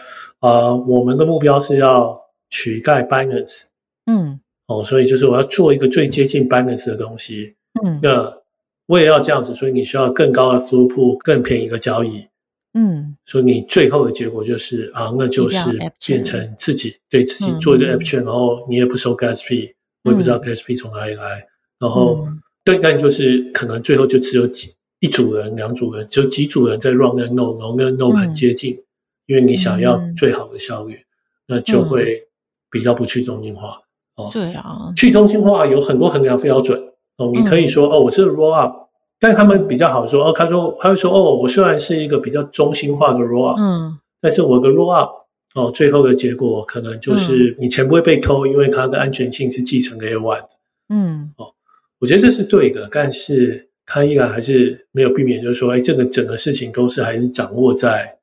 [0.41, 3.65] 啊、呃，我们的目标是要取代 Binance。
[4.07, 4.41] 嗯。
[4.69, 7.57] 哦，所以就是我要做一个最接近 Binance 的东西。
[7.85, 8.01] 嗯。
[8.03, 8.46] 那。
[8.87, 12.27] 我也要这样子，所以你需要更高的 throughput，更便宜的交易。
[12.75, 15.59] 嗯，所以你最后的结果就是啊，那就是
[16.07, 19.73] 变成自己对自己做一个 app chain，然后你也不收 gas fee，
[20.05, 21.47] 我也不知道 gas fee 从哪里来。
[21.79, 22.27] 然后，
[22.65, 28.79] 但但就是可能最后就只有几一组人、两组人，只有几组人在 run 那 node，然后跟 node 很接近，
[29.27, 30.99] 因为你想要最好的效率，
[31.47, 32.29] 那就会
[32.71, 33.81] 比较不去中心化。
[34.17, 36.93] 哦，对啊，去中心化有很多衡量标准。
[37.19, 50.49] 哦，你可以说哦，我是 roll up，但是他们比较好说哦，他说他会说哦，我虽然是一个比较中心化的 roll up，嗯，但是我的 roll up 哦，最后的结果可能就是你钱不会被偷，因为它的安全性是继承 Layer 1的，
[50.91, 51.55] 嗯，哦，
[51.99, 58.19] 我觉得这是对的，但是他依然还是没有避免，就是说，哎，这个整个事情都是还是掌握在，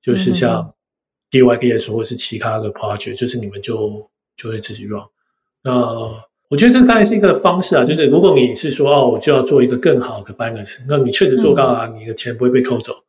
[0.00, 0.72] 就是像
[1.32, 5.02] dYdX 或是其他的 project，就是你们就就会自己 run，
[5.64, 6.24] 那。
[6.48, 13.02] 我觉得这大概是一个方式啊，就是如果你是说哦，我就要做一个更好的 Binance，那你确实做到了，你的钱不会被扣走，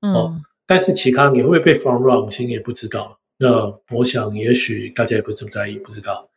[0.00, 0.36] 嗯、哦。
[0.66, 3.18] 但是其他你会不会被 front run，其实也不知道。
[3.38, 6.28] 那我想，也许大家也不是这么在意，不知道。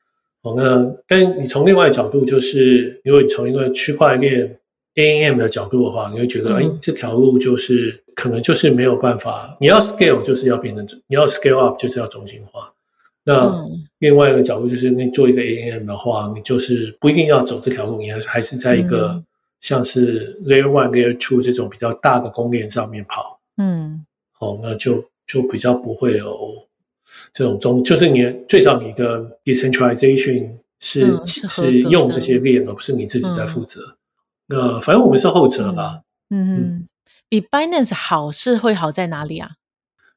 [0.41, 4.59] 哦，那但你从另外一个角度，就是如果你从一个区块链
[4.95, 9.57] AMM 的角度的话，你会觉得，哎、嗯，这条路就是可能就是没有办法。
[9.59, 12.71] 你要 scale 就是要变成，你要 scale up 就是要中心化。
[13.25, 13.65] 那
[13.97, 19.23] 另外一个角度就是，你做一个 AMM 的话，你就是不一定要走这条路，你还是还是在一个
[19.61, 23.39] 像是 Layer One、Layer Two 这种比较大的公链上面跑。
[23.57, 26.67] 嗯，好，那就就比较不会有
[27.33, 33.81] 这种中，就是你最少你的 decentralization 是、嗯、是，是用这些链，而不是你自己在负责。
[33.81, 33.97] 嗯、
[34.49, 36.01] 那反正我们是后者吧。
[36.29, 36.87] 嗯嗯，嗯，
[37.27, 39.53] 比 Binance 好是会好在哪里啊？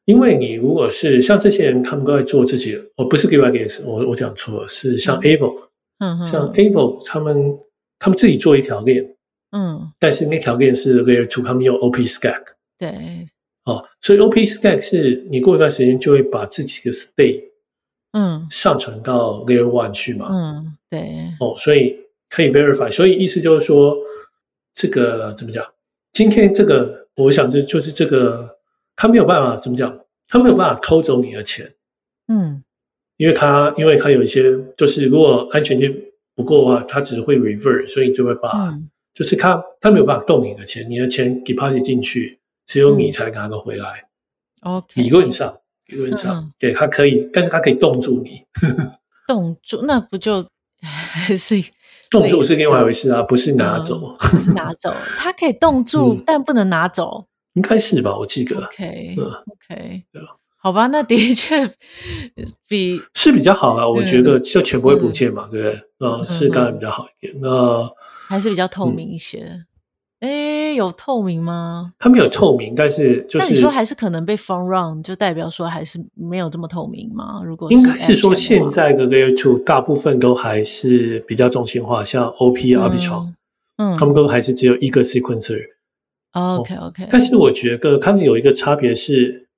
[0.08, 5.68] 因为你如果是像这些人，他们都在做自己的，哦，不是 DYDX，我我讲错了，是像 Avo，
[5.98, 7.58] 嗯，像 Avo 他们
[7.98, 9.14] 他们自己做一条链，
[9.50, 12.42] 嗯，但是那条链是 Layer Two，他们用 OP Stack，
[12.78, 13.28] 对，
[13.66, 17.44] 哦，所以 OP Stack 是你过一段时间就会把自己的 State，
[18.12, 21.00] 嗯，上传到 Layer One 去嘛，嗯，对，
[21.38, 21.94] 哦，所以
[22.30, 23.94] 可以 Verify，所以意思就是说，
[24.74, 25.62] 这个怎么讲？
[26.14, 28.56] 今天这个，我想这就是这个。
[28.98, 29.96] 他没有办法怎么讲？
[30.26, 31.72] 他没有办法偷走你的钱，
[32.26, 32.64] 嗯，
[33.16, 34.42] 因为他因为他有一些，
[34.76, 36.02] 就是如果安全性
[36.34, 44.08] 不够的话，他只会 revert，所以就会把，嗯、就是他他没有办法动你的钱，你的钱 deposit 进去，只有你才拿得回来。
[44.62, 45.56] OK，理论上
[45.86, 48.42] 理论上，对，他可以，但是他可以冻住你，
[49.28, 50.44] 冻住那不就
[50.82, 51.62] 还 是
[52.10, 57.26] 冻住是另外一回事啊，不是拿走，不是拿走，他可以冻住， 但不能拿走。
[57.58, 58.54] 应该是吧，我记得。
[58.68, 59.24] Okay, 对
[60.22, 61.68] 吧，好吧，那的确
[62.68, 63.88] 比是比较好啊。
[63.88, 65.82] 我觉得就全不会不见嘛，对不对？
[65.98, 67.34] 嗯，是当然比较好一点。
[67.40, 67.90] 那
[68.28, 69.64] 还是比较透明一些。
[70.20, 71.94] 哎，有透明吗？
[71.98, 77.42] 它没有透明，但是就是你说还是可能被 front run，就代表说还是没有这么透明吗？
[77.44, 83.32] 如果应该是说现在的 Layer Two 大部分都还是比较中心化，像 OP Arbitrum，
[83.78, 85.60] 嗯，他们都还是只有一个 sequencer。
[86.32, 89.48] OK OK，但是我觉得他们有一个差别是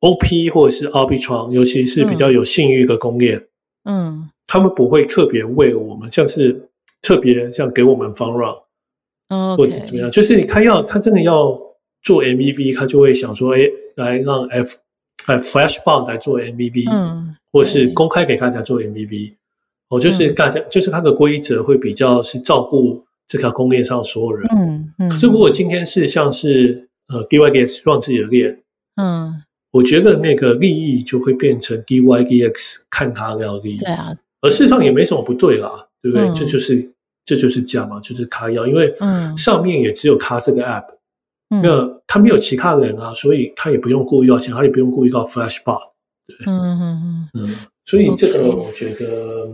[0.00, 3.46] ，OP 或者是 Arbitrum，尤其是比较有信誉的公链，
[3.84, 6.68] 嗯，他们不会特别为我们，像是
[7.00, 8.54] 特别像给我们 front run。
[9.56, 11.58] 或者怎么样，就是他要他真的要
[12.02, 13.60] 做 MVP，他就会想说，哎，
[13.96, 14.76] 来让 F
[15.26, 19.32] 哎 Flashbot 来做 MVP，嗯，或是公开给大家做 MVP，
[19.88, 25.08] 哦，就是大家就是它的规则会比较是照顾这条公链上所有人，嗯嗯。
[25.08, 28.62] 可是如果今天是像是呃 DYDX 让自己的链，
[28.96, 36.26] 嗯，我觉得那个利益就会变成 DYDX 看他的利益，对啊，而事实上也没什么不对啦，对不对？
[36.34, 36.90] 这就是。
[37.26, 38.94] 这就是价嘛，就是他要，因为
[39.34, 40.84] 上面也只有他这个 app，、
[41.48, 45.80] 嗯、那他没有其他人啊，所以他也不用故意要钱，他也不用故意要 flash bar，
[46.26, 47.56] 对，嗯嗯嗯嗯，
[47.86, 49.48] 所以这个我觉得，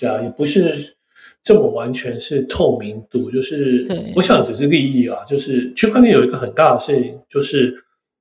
[0.00, 0.96] 对啊，也不是
[1.42, 7.74] 这么完全是透明度，就是，我想只是利益啊，就是区块链有一个很大的事情，就是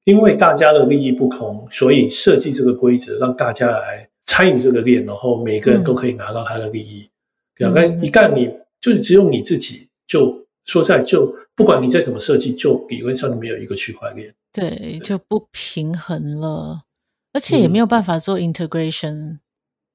[0.06, 7.10] 因为大家的利益不同，所以设计这个规则，让大家来参与这个链，然后每个人都可以拿到他的利益，
[7.58, 8.50] 两个一旦你。
[8.82, 15.00] 就是只有你自己，就说在就不管你再怎么设计，就理论上你没有一个区块链，对，对。
[15.00, 16.84] 就不平衡了，
[17.34, 19.40] 而且也没有办法做 integration，、嗯、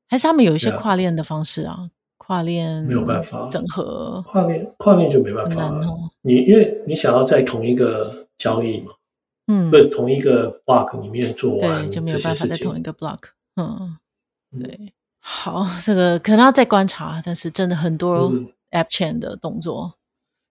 [0.07, 1.89] 还是他们有一些跨链的方式啊？
[2.25, 5.87] 啊跨链没有办法整合，跨链跨链就没办法了。
[5.87, 8.93] 哦、你因为你想要在同一个交易嘛，
[9.47, 13.19] 嗯，对，同一个 block 里面做完，对，就没有办法在同一个 block，
[13.57, 13.99] 嗯，
[14.53, 18.49] 对，嗯、好，这个可能要再观察，但是真的很多、嗯。
[18.75, 19.95] App Chain 的动作，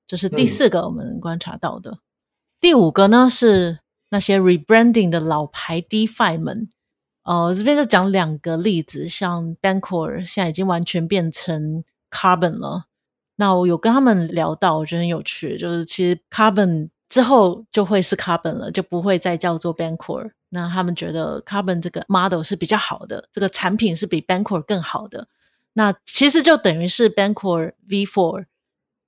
[0.08, 1.92] 这是第四个我们观察到的。
[1.92, 2.00] 嗯、
[2.62, 3.80] 第五个呢是
[4.12, 6.70] 那些 rebranding 的老牌 DeFi 们。
[7.24, 12.86] 呃，这边就讲两个例子，像 Bancor 现在已经完全变成 Carbon 了。
[13.38, 20.32] 那我有跟他们聊到，我觉得很有趣，就是其实 Carbon 之后就会是 Carbon 了，就不会再叫做 Bancor。
[20.50, 25.28] 那他们觉得 Carbon 这个 model 是比较好的，这个产品是比 Bancor 更好的。
[25.74, 28.46] 那其实就等于是 Bancor V4，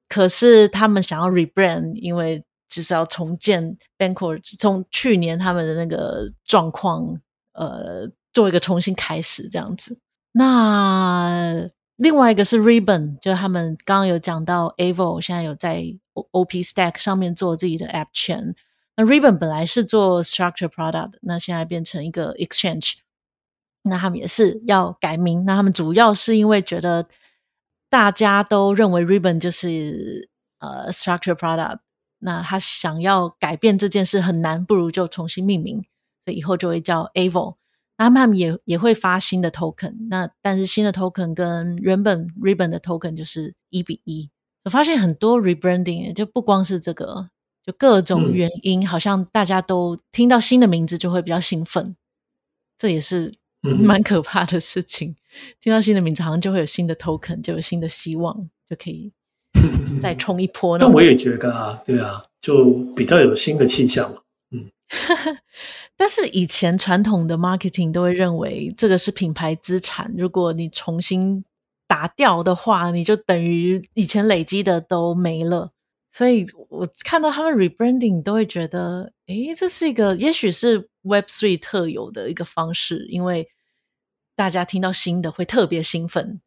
[0.09, 7.21] 可是他们想要 rebrand，因为就是要重建 Bancor，从去年他们的那个状况，
[7.55, 9.99] 呃，做一个重新开始这样子。
[10.33, 15.83] 那另外一个是 Ribbon，就是他们刚刚有讲到 Avo 现在有在
[16.31, 18.53] OP Stack 上面做自己的 App Chain。
[18.97, 22.95] 那 Ribbon 本来是做 Structure Product，那现在变成一个 Exchange。
[23.83, 27.07] 那他们也是要改名，那他们主要是因为觉得
[27.89, 31.79] 大家都认为 Ribbon 就是呃 Structure Product，
[32.19, 35.85] 那他想要改变这件事很难，不如就重新命名，
[36.25, 37.55] 所以以后就会叫 Avo。
[37.97, 44.29] 那他们也也会发新的 Token，那但是新的 Token 跟原本 Ribbon 的 Token 就是一比一。
[44.65, 47.29] 我发现很多 Rebranding 就不光是这个，
[47.63, 51.95] 就各种原因，嗯、好像大家都听到新的名字就会比较兴奋，
[52.77, 53.31] 这也是。
[53.83, 55.15] 蛮可怕的事情，
[55.59, 59.11] 听到新的名字，好像就会有新的 token，就有新的希望，就可以
[59.99, 60.77] 再冲一波。
[60.77, 62.63] 但我也觉得啊，对啊，就
[62.95, 64.21] 比较有新的气象嘛。
[65.25, 65.37] 嗯，
[65.97, 71.43] 但是以前传统的 marketing 都会认为这个是品牌资产，如果你重新
[71.87, 75.71] 打掉的话，你就等于以前累积的都没了。
[76.11, 83.47] 所以我看到他们 rebranding 都会觉得，诶，这是一个也许是 Web Three 特有的一个方式，因为。
[84.37, 86.41] 大家听到新的会特别兴奋，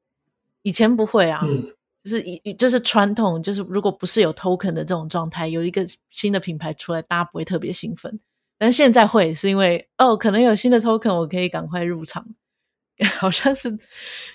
[0.61, 1.73] 以前不会啊，嗯、
[2.05, 8.21] 就是以就是传统，就是如果不是有 token 的这种状态，有一个新的品牌出来，大家不会特别兴奋。
[8.59, 12.27] 但现在会，是因为哦，可能有新的 token，我可以赶快入场，
[13.19, 13.71] 好像是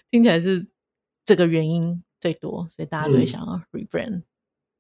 [0.10, 0.66] 听起来是
[1.26, 4.24] 这个原因最多，所以大家都会想要 rebrand，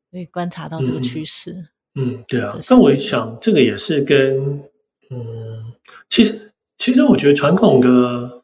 [0.09, 1.51] 所以观察到这个趋势。
[1.95, 2.57] 嗯，嗯，对啊。
[2.67, 4.63] 但我想这个也是跟
[5.09, 5.73] 嗯，
[6.09, 8.41] 其实其实我觉得传统的。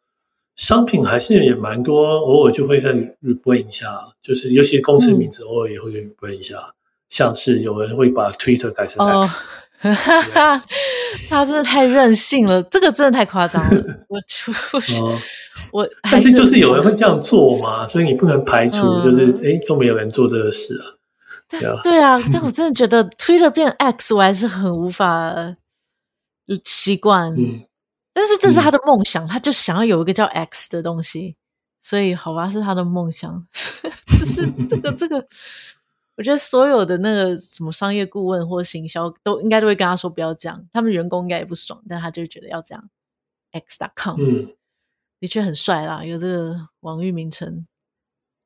[0.56, 2.93] 商品还是也蛮多，偶尔就会再
[3.24, 6.74] rebrand 一下，就是尤其公司名字偶尔也会 rebrand 一下，嗯、
[7.08, 9.47] 像是有人会把 Twitter 改成 X，哦、
[11.30, 13.84] 他真的太任性了，这个真的太夸张了。
[14.10, 14.52] 我出
[15.02, 15.12] 我，
[15.84, 20.86] 我但是就是有人会这样做嘛，所以你不能排除就是哎、嗯、都没有人做这个事啊。
[21.48, 25.34] 但是对啊， 但我真的觉得 Twitter 变 X，我还是很无法
[26.64, 27.34] 习惯。
[27.34, 27.66] 嗯
[28.12, 31.38] 但是这是他的梦想，嗯、他就想要有一个叫 X 的东西，
[31.82, 33.46] 所以好吧，是他的梦想。
[34.20, 35.26] 就是这个这个，
[36.20, 42.90] 我觉得所有的那个什么商业顾问或行销都应该都会跟他说不要这样，他们员工应该也不爽，但他就觉得要这样。
[43.54, 44.54] X.com，嗯，
[45.22, 47.66] 的确很帅啦，有这个网域名称，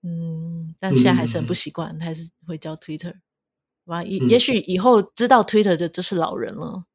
[0.04, 3.16] 嗯，但现在还是很不习惯，他还是会叫 Twitter。
[3.86, 6.86] 哇，也也许以后知道 Twitter 的就是老人了，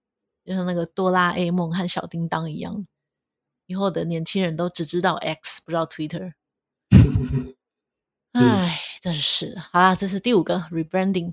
[0.44, 2.86] 就像那个哆啦 A 梦和小叮当一样，
[3.66, 6.34] 以后的年轻人都只知道 X，不知道 Twitter。
[8.32, 11.32] 哎，真是好啦，这是第五个 rebranding。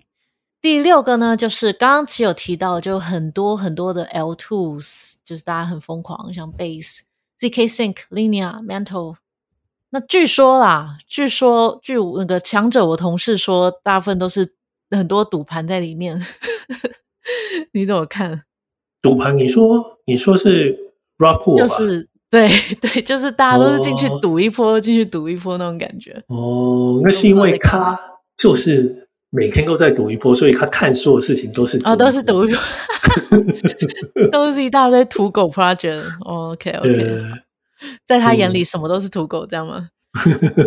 [0.62, 7.02] 第六个呢，就是刚刚其实有提到，就很多很多的 L2s，就是大家很疯狂，像 Base、
[7.40, 9.16] ZK Sync、Linea、Mantle。
[9.90, 14.56] 那据说啦，据说据那个强者，我同事说，大部分都是。
[14.92, 16.24] 很多赌盘在里面，
[17.74, 18.44] 你怎么看？
[19.02, 19.36] 赌盘？
[19.36, 22.50] 你说你说是 rug pool 就是对
[22.82, 26.12] 对，就是大家都是进去赌一波，进、哦、去赌一波那种感觉。
[26.28, 27.98] 哦，那是因为他
[28.36, 32.60] 就是每天都在赌一波，所以他看所有事情都是哦，都是赌一波，
[34.32, 36.02] 都是一大堆土狗 project。
[36.26, 37.32] 哦、OK OK，、呃、
[38.06, 39.88] 在他眼里什么都是土狗，这样吗？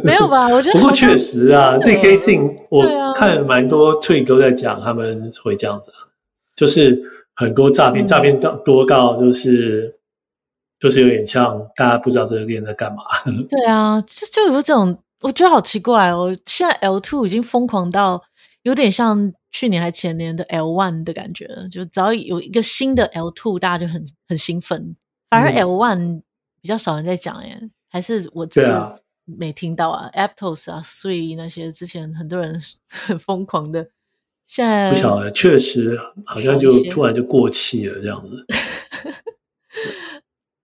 [0.04, 0.48] 没有吧？
[0.48, 6.08] 我觉得不过确实啊，ZK Sync 我看蛮多 tweet 都在讲他们会这样子啊，
[6.54, 7.02] 就是
[7.34, 9.97] 很多诈骗，诈骗到多到就是
[10.78, 13.02] 就是有点像大家不知道这个链在干嘛。
[13.48, 16.36] 对啊，就就有这种，我觉得好奇怪哦。
[16.46, 18.22] 现在 L two 已经疯狂到
[18.62, 24.96] 有点像去年还前年的 L one 的感觉了，就只要有一个新的 L two，大家就很很兴奋。
[25.30, 26.22] 反而 L1
[26.62, 27.60] 比较少人在讲耶，
[27.90, 28.68] 还是我自己。
[29.30, 32.58] 没听到啊，Aptos 啊，Three 那些之前很多人
[32.88, 33.86] 很 疯狂的，
[34.46, 38.46] 现在不晓得，确实好像就突然就过气了这样子，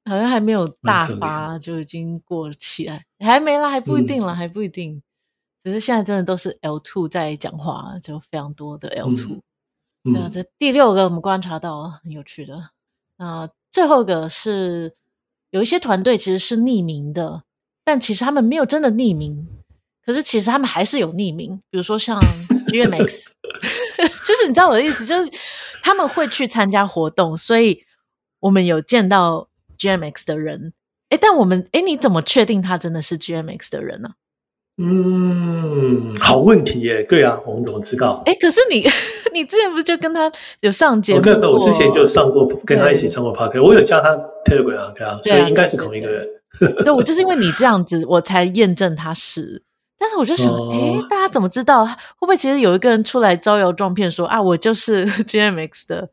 [0.04, 5.02] 好像还没有大发就已经过期了，还没啦，还不一定啦，嗯、还不一定，
[5.62, 9.40] 只是现在真的都是 L two 在讲话，就非常多的 L two。
[10.02, 12.70] 那、嗯、这第六个我们观察到很有趣的，
[13.16, 14.94] 那最后一个是
[15.50, 17.44] 有一些团队其实是匿名的。
[17.86, 19.46] 但其实他们没有真的匿名，
[20.06, 21.60] 可是其实他们还是有匿名。
[21.68, 22.18] 比如说像
[22.68, 23.26] GMX，
[24.24, 25.30] 就是你知道我的意思，就是
[25.82, 27.84] 他们会去参加活动，所以
[28.40, 29.48] 我们有见到
[29.78, 30.72] GMX 的人。
[31.10, 34.10] 哎，但我们哎，你怎么确定他真的是 GMX 的人呢？
[34.76, 37.02] 嗯，好问题耶。
[37.04, 38.22] 对啊，我们怎么知道？
[38.26, 38.84] 哎，可是你
[39.32, 41.18] 你之前不是就跟他有上节目？
[41.18, 46.26] 我跟我之前就上过，跟他一起上过 Podcast，我有加他 Telegram 对啊，所以应该是同一个人。
[46.84, 49.62] 对，我就是因为你这样子，我才验证他是。
[49.96, 51.86] 但是我就想，哎、哦，大家怎么知道？
[51.86, 56.10] 会不会其实有一个人出来招摇撞骗说啊，我就是 GMX 的？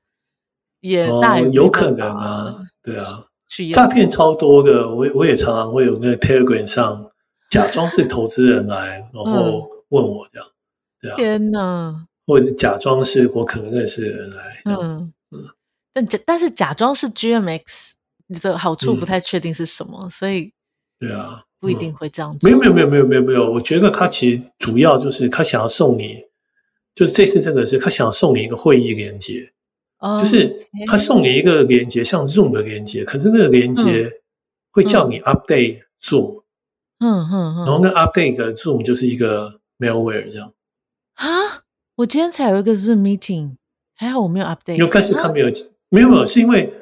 [0.82, 3.24] 也大有可能啊，对啊，
[3.74, 4.90] 诈骗超多的。
[4.90, 7.12] 我我也常常会有那个 Telegram 上
[7.50, 10.48] 假装是投资人来，然后问我这样，
[11.02, 11.16] 对啊。
[11.16, 12.08] 天哪！
[12.28, 15.46] 或者是假装是我可能认识的人来，嗯嗯。
[15.94, 17.92] 但假但是假装是 GMX。
[18.34, 20.54] 你的好处不太确定是什么，嗯、所以
[20.98, 22.50] 对啊，不一定会这样做。
[22.50, 26.24] 没有没有没有没有没有没有，我觉得他其实主要就是他想要送你，
[26.96, 29.52] 就是这次这个是他想要送你一个会议连接，
[30.02, 34.12] 哦、就是他送你一个连接，像 Zoom 的连接，可是那个连接
[34.72, 36.42] 会叫你 update Zoom，
[37.00, 40.52] 嗯嗯嗯，然后那 update 的 Zoom 就是一个 malware 这样。
[41.14, 41.64] 啊，
[41.96, 43.56] 我今天才有一个 Zoom meeting，
[43.96, 45.52] 还好我没有 update，因为开始他没有、啊、
[45.90, 46.74] 没有没有，是因为。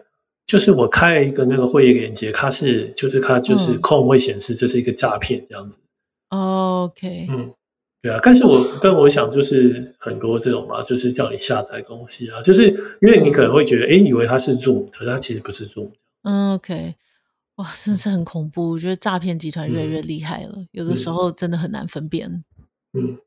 [0.50, 5.78] 就是我开了一个那个会议连接，它是就是它就是 Chrome 会显示这是一个诈骗这样子。
[6.32, 7.54] 哦、OK，嗯，
[8.02, 12.70] 对啊，但是我但我想就是很多这种嘛，就是叫你下载东西啊，就是
[13.02, 15.92] 因为你可能会觉得哎、嗯，以为它是 Zoom，可是它其实不是 Zoom。
[16.24, 16.96] 嗯，OK，
[17.56, 22.44] 哇，真的是很恐怖，我觉得诈骗集团越来越厉害了，嗯，有的时候真的很难分辨。
[22.94, 23.18] 嗯，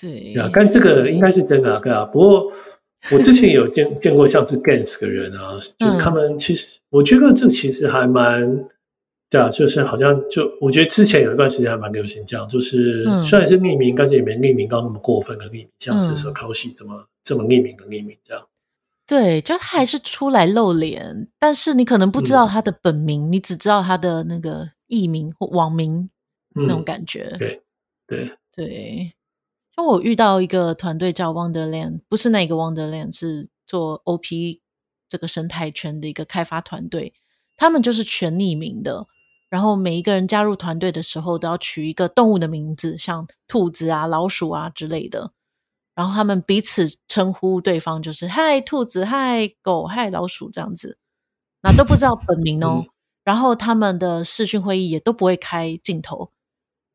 [0.00, 2.52] 对啊，但这个应该是真的啊，对啊，不过。
[3.10, 8.68] 我之前有见见过像是 Gans 的人啊，就是他们其实，我觉得这其实还蛮，
[9.30, 18.44] 对啊，就是好像就我觉得之前有一段时间还蛮流行这样，就是虽然是匿名，但是也没匿名到那么过分的匿名，像是 Satoshi 这么这么匿名的匿名这样。
[19.06, 26.10] 对，就他还是出来露脸，但是你可能不知道他的本名，你只知道他的那个艺名或网名
[26.54, 27.36] 那种感觉。
[27.38, 27.62] 对
[28.06, 29.12] 对对。
[29.76, 34.60] 我遇到一个团队叫 Wonderland，不是那个 Wonderland，是做 OP
[35.08, 37.14] 这个生态圈的一个开发团队。
[37.56, 39.06] 他们就是全匿名的，
[39.50, 45.32] 然后每一个人加入团队的时候都要取一个动物的名字，像兔子啊、老鼠啊之类的。
[45.94, 50.96] 然后他们彼此称呼对方就是“嗨兔子”“嗨狗”“嗨老鼠”这样子，
[51.62, 52.86] 那都不知道本名哦。
[53.22, 56.30] 然后他们的视讯会议也都不会开镜头。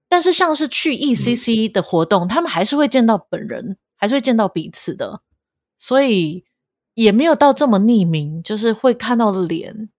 [0.07, 5.21] 但是像是去 ECC 的活动，嗯、他们还是会见到本人，还是会见到彼此的，
[5.77, 6.45] 所以
[6.93, 9.89] 也没有到这么匿名，就是会看到脸，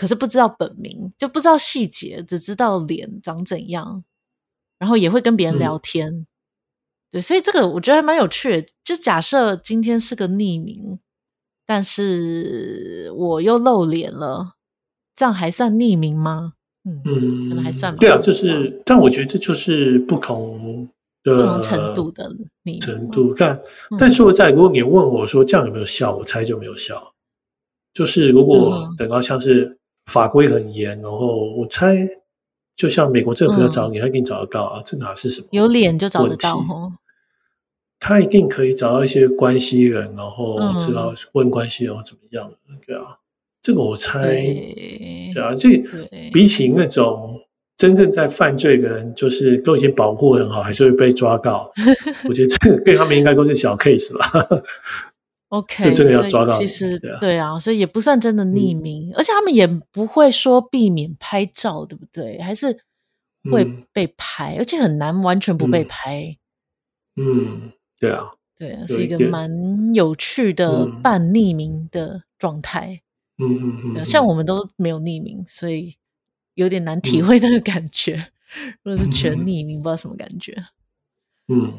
[0.00, 4.02] 可是不知道本名，就不知道细节，只知道脸长怎样，
[4.78, 6.10] 然后也会跟别人聊天。
[6.10, 6.26] 嗯、
[7.10, 8.68] 对，所以这个我觉得还蛮有趣的。
[8.82, 10.98] 就假设今天是个匿名，
[11.66, 14.54] 但是我又露脸了，
[15.14, 16.54] 这样还算匿名吗？
[16.86, 17.02] 嗯，
[17.50, 17.98] 可能还算吧。
[18.00, 20.90] 对啊，就是，但我觉得这就是不同
[21.22, 22.34] 的不同程度的
[22.80, 23.34] 程度。
[23.36, 23.60] 但
[23.98, 27.12] 但说实在，如果你问我说这样有没有效，我猜就没有效。
[27.92, 29.76] 就是如果等到像是
[30.10, 32.08] 法规很严，然后我猜，
[32.74, 35.46] 就像美国政府要找你，他一定找得到啊，这哪是什么？
[35.52, 36.92] 有脸就找得到哦。
[38.00, 42.50] 他一定可以找到一些关系人，然后知道问关系人怎么样，
[42.86, 43.18] 对啊。
[43.62, 45.68] 这个我猜，对，对啊，这
[46.32, 47.38] 比起那种
[47.76, 51.70] 真正在犯罪的人，就是都已经保护很好，还是会被抓到。
[52.26, 54.62] 我觉得这个对他们应该都是小 case 吧。
[55.50, 56.56] OK，就真的要抓到。
[56.58, 62.40] 其实对啊，所以也不算真的匿名，嗯、而且他们也不会说避免拍照，对不对？
[62.40, 62.84] 还是
[63.50, 66.36] 会被拍，嗯、而且很难完全不被拍。
[67.16, 69.50] 嗯，嗯，对啊，对啊，是一个蛮
[69.92, 73.02] 有趣的半匿名的状态。
[73.38, 75.96] 嗯嗯嗯，像我们都没有匿名，所以
[76.54, 78.14] 有点难体会那个感觉。
[78.14, 80.54] 嗯、 如果是全匿名，嗯、不知道什么感觉。
[81.48, 81.72] 嗯，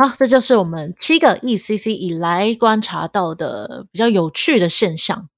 [0.00, 5.28] 好，这就是我们七个 ECC 以来观察到的比较有趣的现象。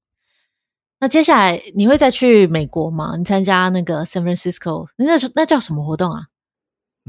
[1.01, 3.17] 那接下来你会再去美国吗？
[3.19, 6.27] 你参加那个 San Francisco，那那叫什么活动啊？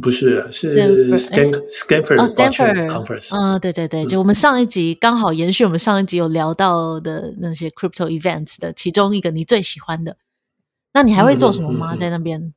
[0.02, 0.72] 不是，是
[1.16, 3.38] Stanford 哦，Stanford Conference。
[3.38, 10.18] 嗯，对对对，就我们上一集刚好延续我们上一集有聊到的那些 crypto events 的其中一个你最喜欢的，
[10.94, 11.96] 那你还会做什么吗？
[11.96, 12.56] 在那边？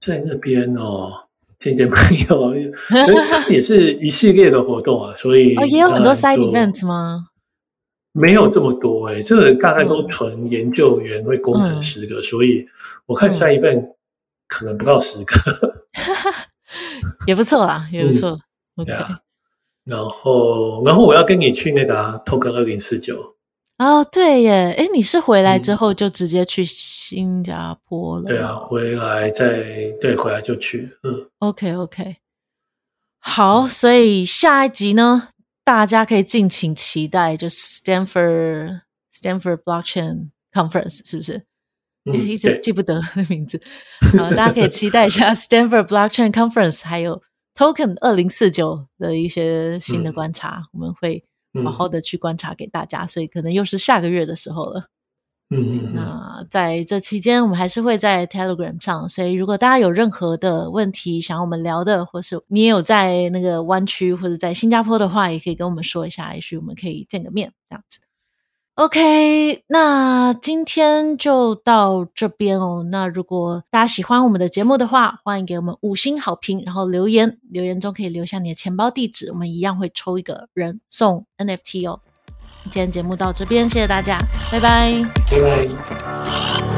[0.00, 1.25] 在那边哦，
[1.66, 1.96] 见见朋
[2.28, 2.54] 友，
[3.50, 7.26] 也是一系列的活动啊，所以哦也有很多 side events 吗？
[8.12, 12.66] 没有这么多诶，这个大概都纯研究员会工程十个，所以
[13.06, 13.84] 我看 side event
[14.48, 15.84] 可能不到十个。
[17.26, 18.30] 也不错啦， 也不错。
[18.76, 18.92] 嗯、OK，
[19.84, 23.35] 然后，然后我要跟你去那个、啊、Token 二零四九。
[23.78, 28.24] 哦，对耶，哎，你是回来之后就直接去新加坡了？
[28.24, 30.90] 对啊，回来再对，回来就去。
[31.02, 32.16] 嗯，OK，OK，
[33.18, 35.28] 好，所以下一集呢，
[35.62, 38.80] 大家可以敬请期待，就是 Stanford
[39.12, 41.44] Stanford Blockchain Conference，是不是？
[42.14, 43.60] 一直记不得那名字，
[44.16, 47.20] 好，大家可以期待一下 Stanford Blockchain Conference，还有
[47.54, 51.24] Token 二零四九的一些新的观察，嗯、我们会
[51.64, 54.86] 好好的去观察给大家，所以可能又是下个月的时候了。
[55.50, 68.00] 嗯，嗯，那在这期间，我们还是会在 Telegram 上，所以如果大家有任何的问题想要我们聊的，或是你也有在那个湾区或者在新加坡的话，也可以跟我们说一下，也许我们可以见个面，这样子。
[68.76, 72.86] OK，那今天就到这边哦。
[72.90, 82.00] 那如果大家喜欢我们的节目的话，欢迎给我们五星好评，然后留言，留言中可以留下你的钱包地址，我们一样会抽一个人送 NFT 哦。
[82.64, 84.18] 今天节目到这边，谢谢大家，
[84.52, 86.75] 拜拜，拜拜。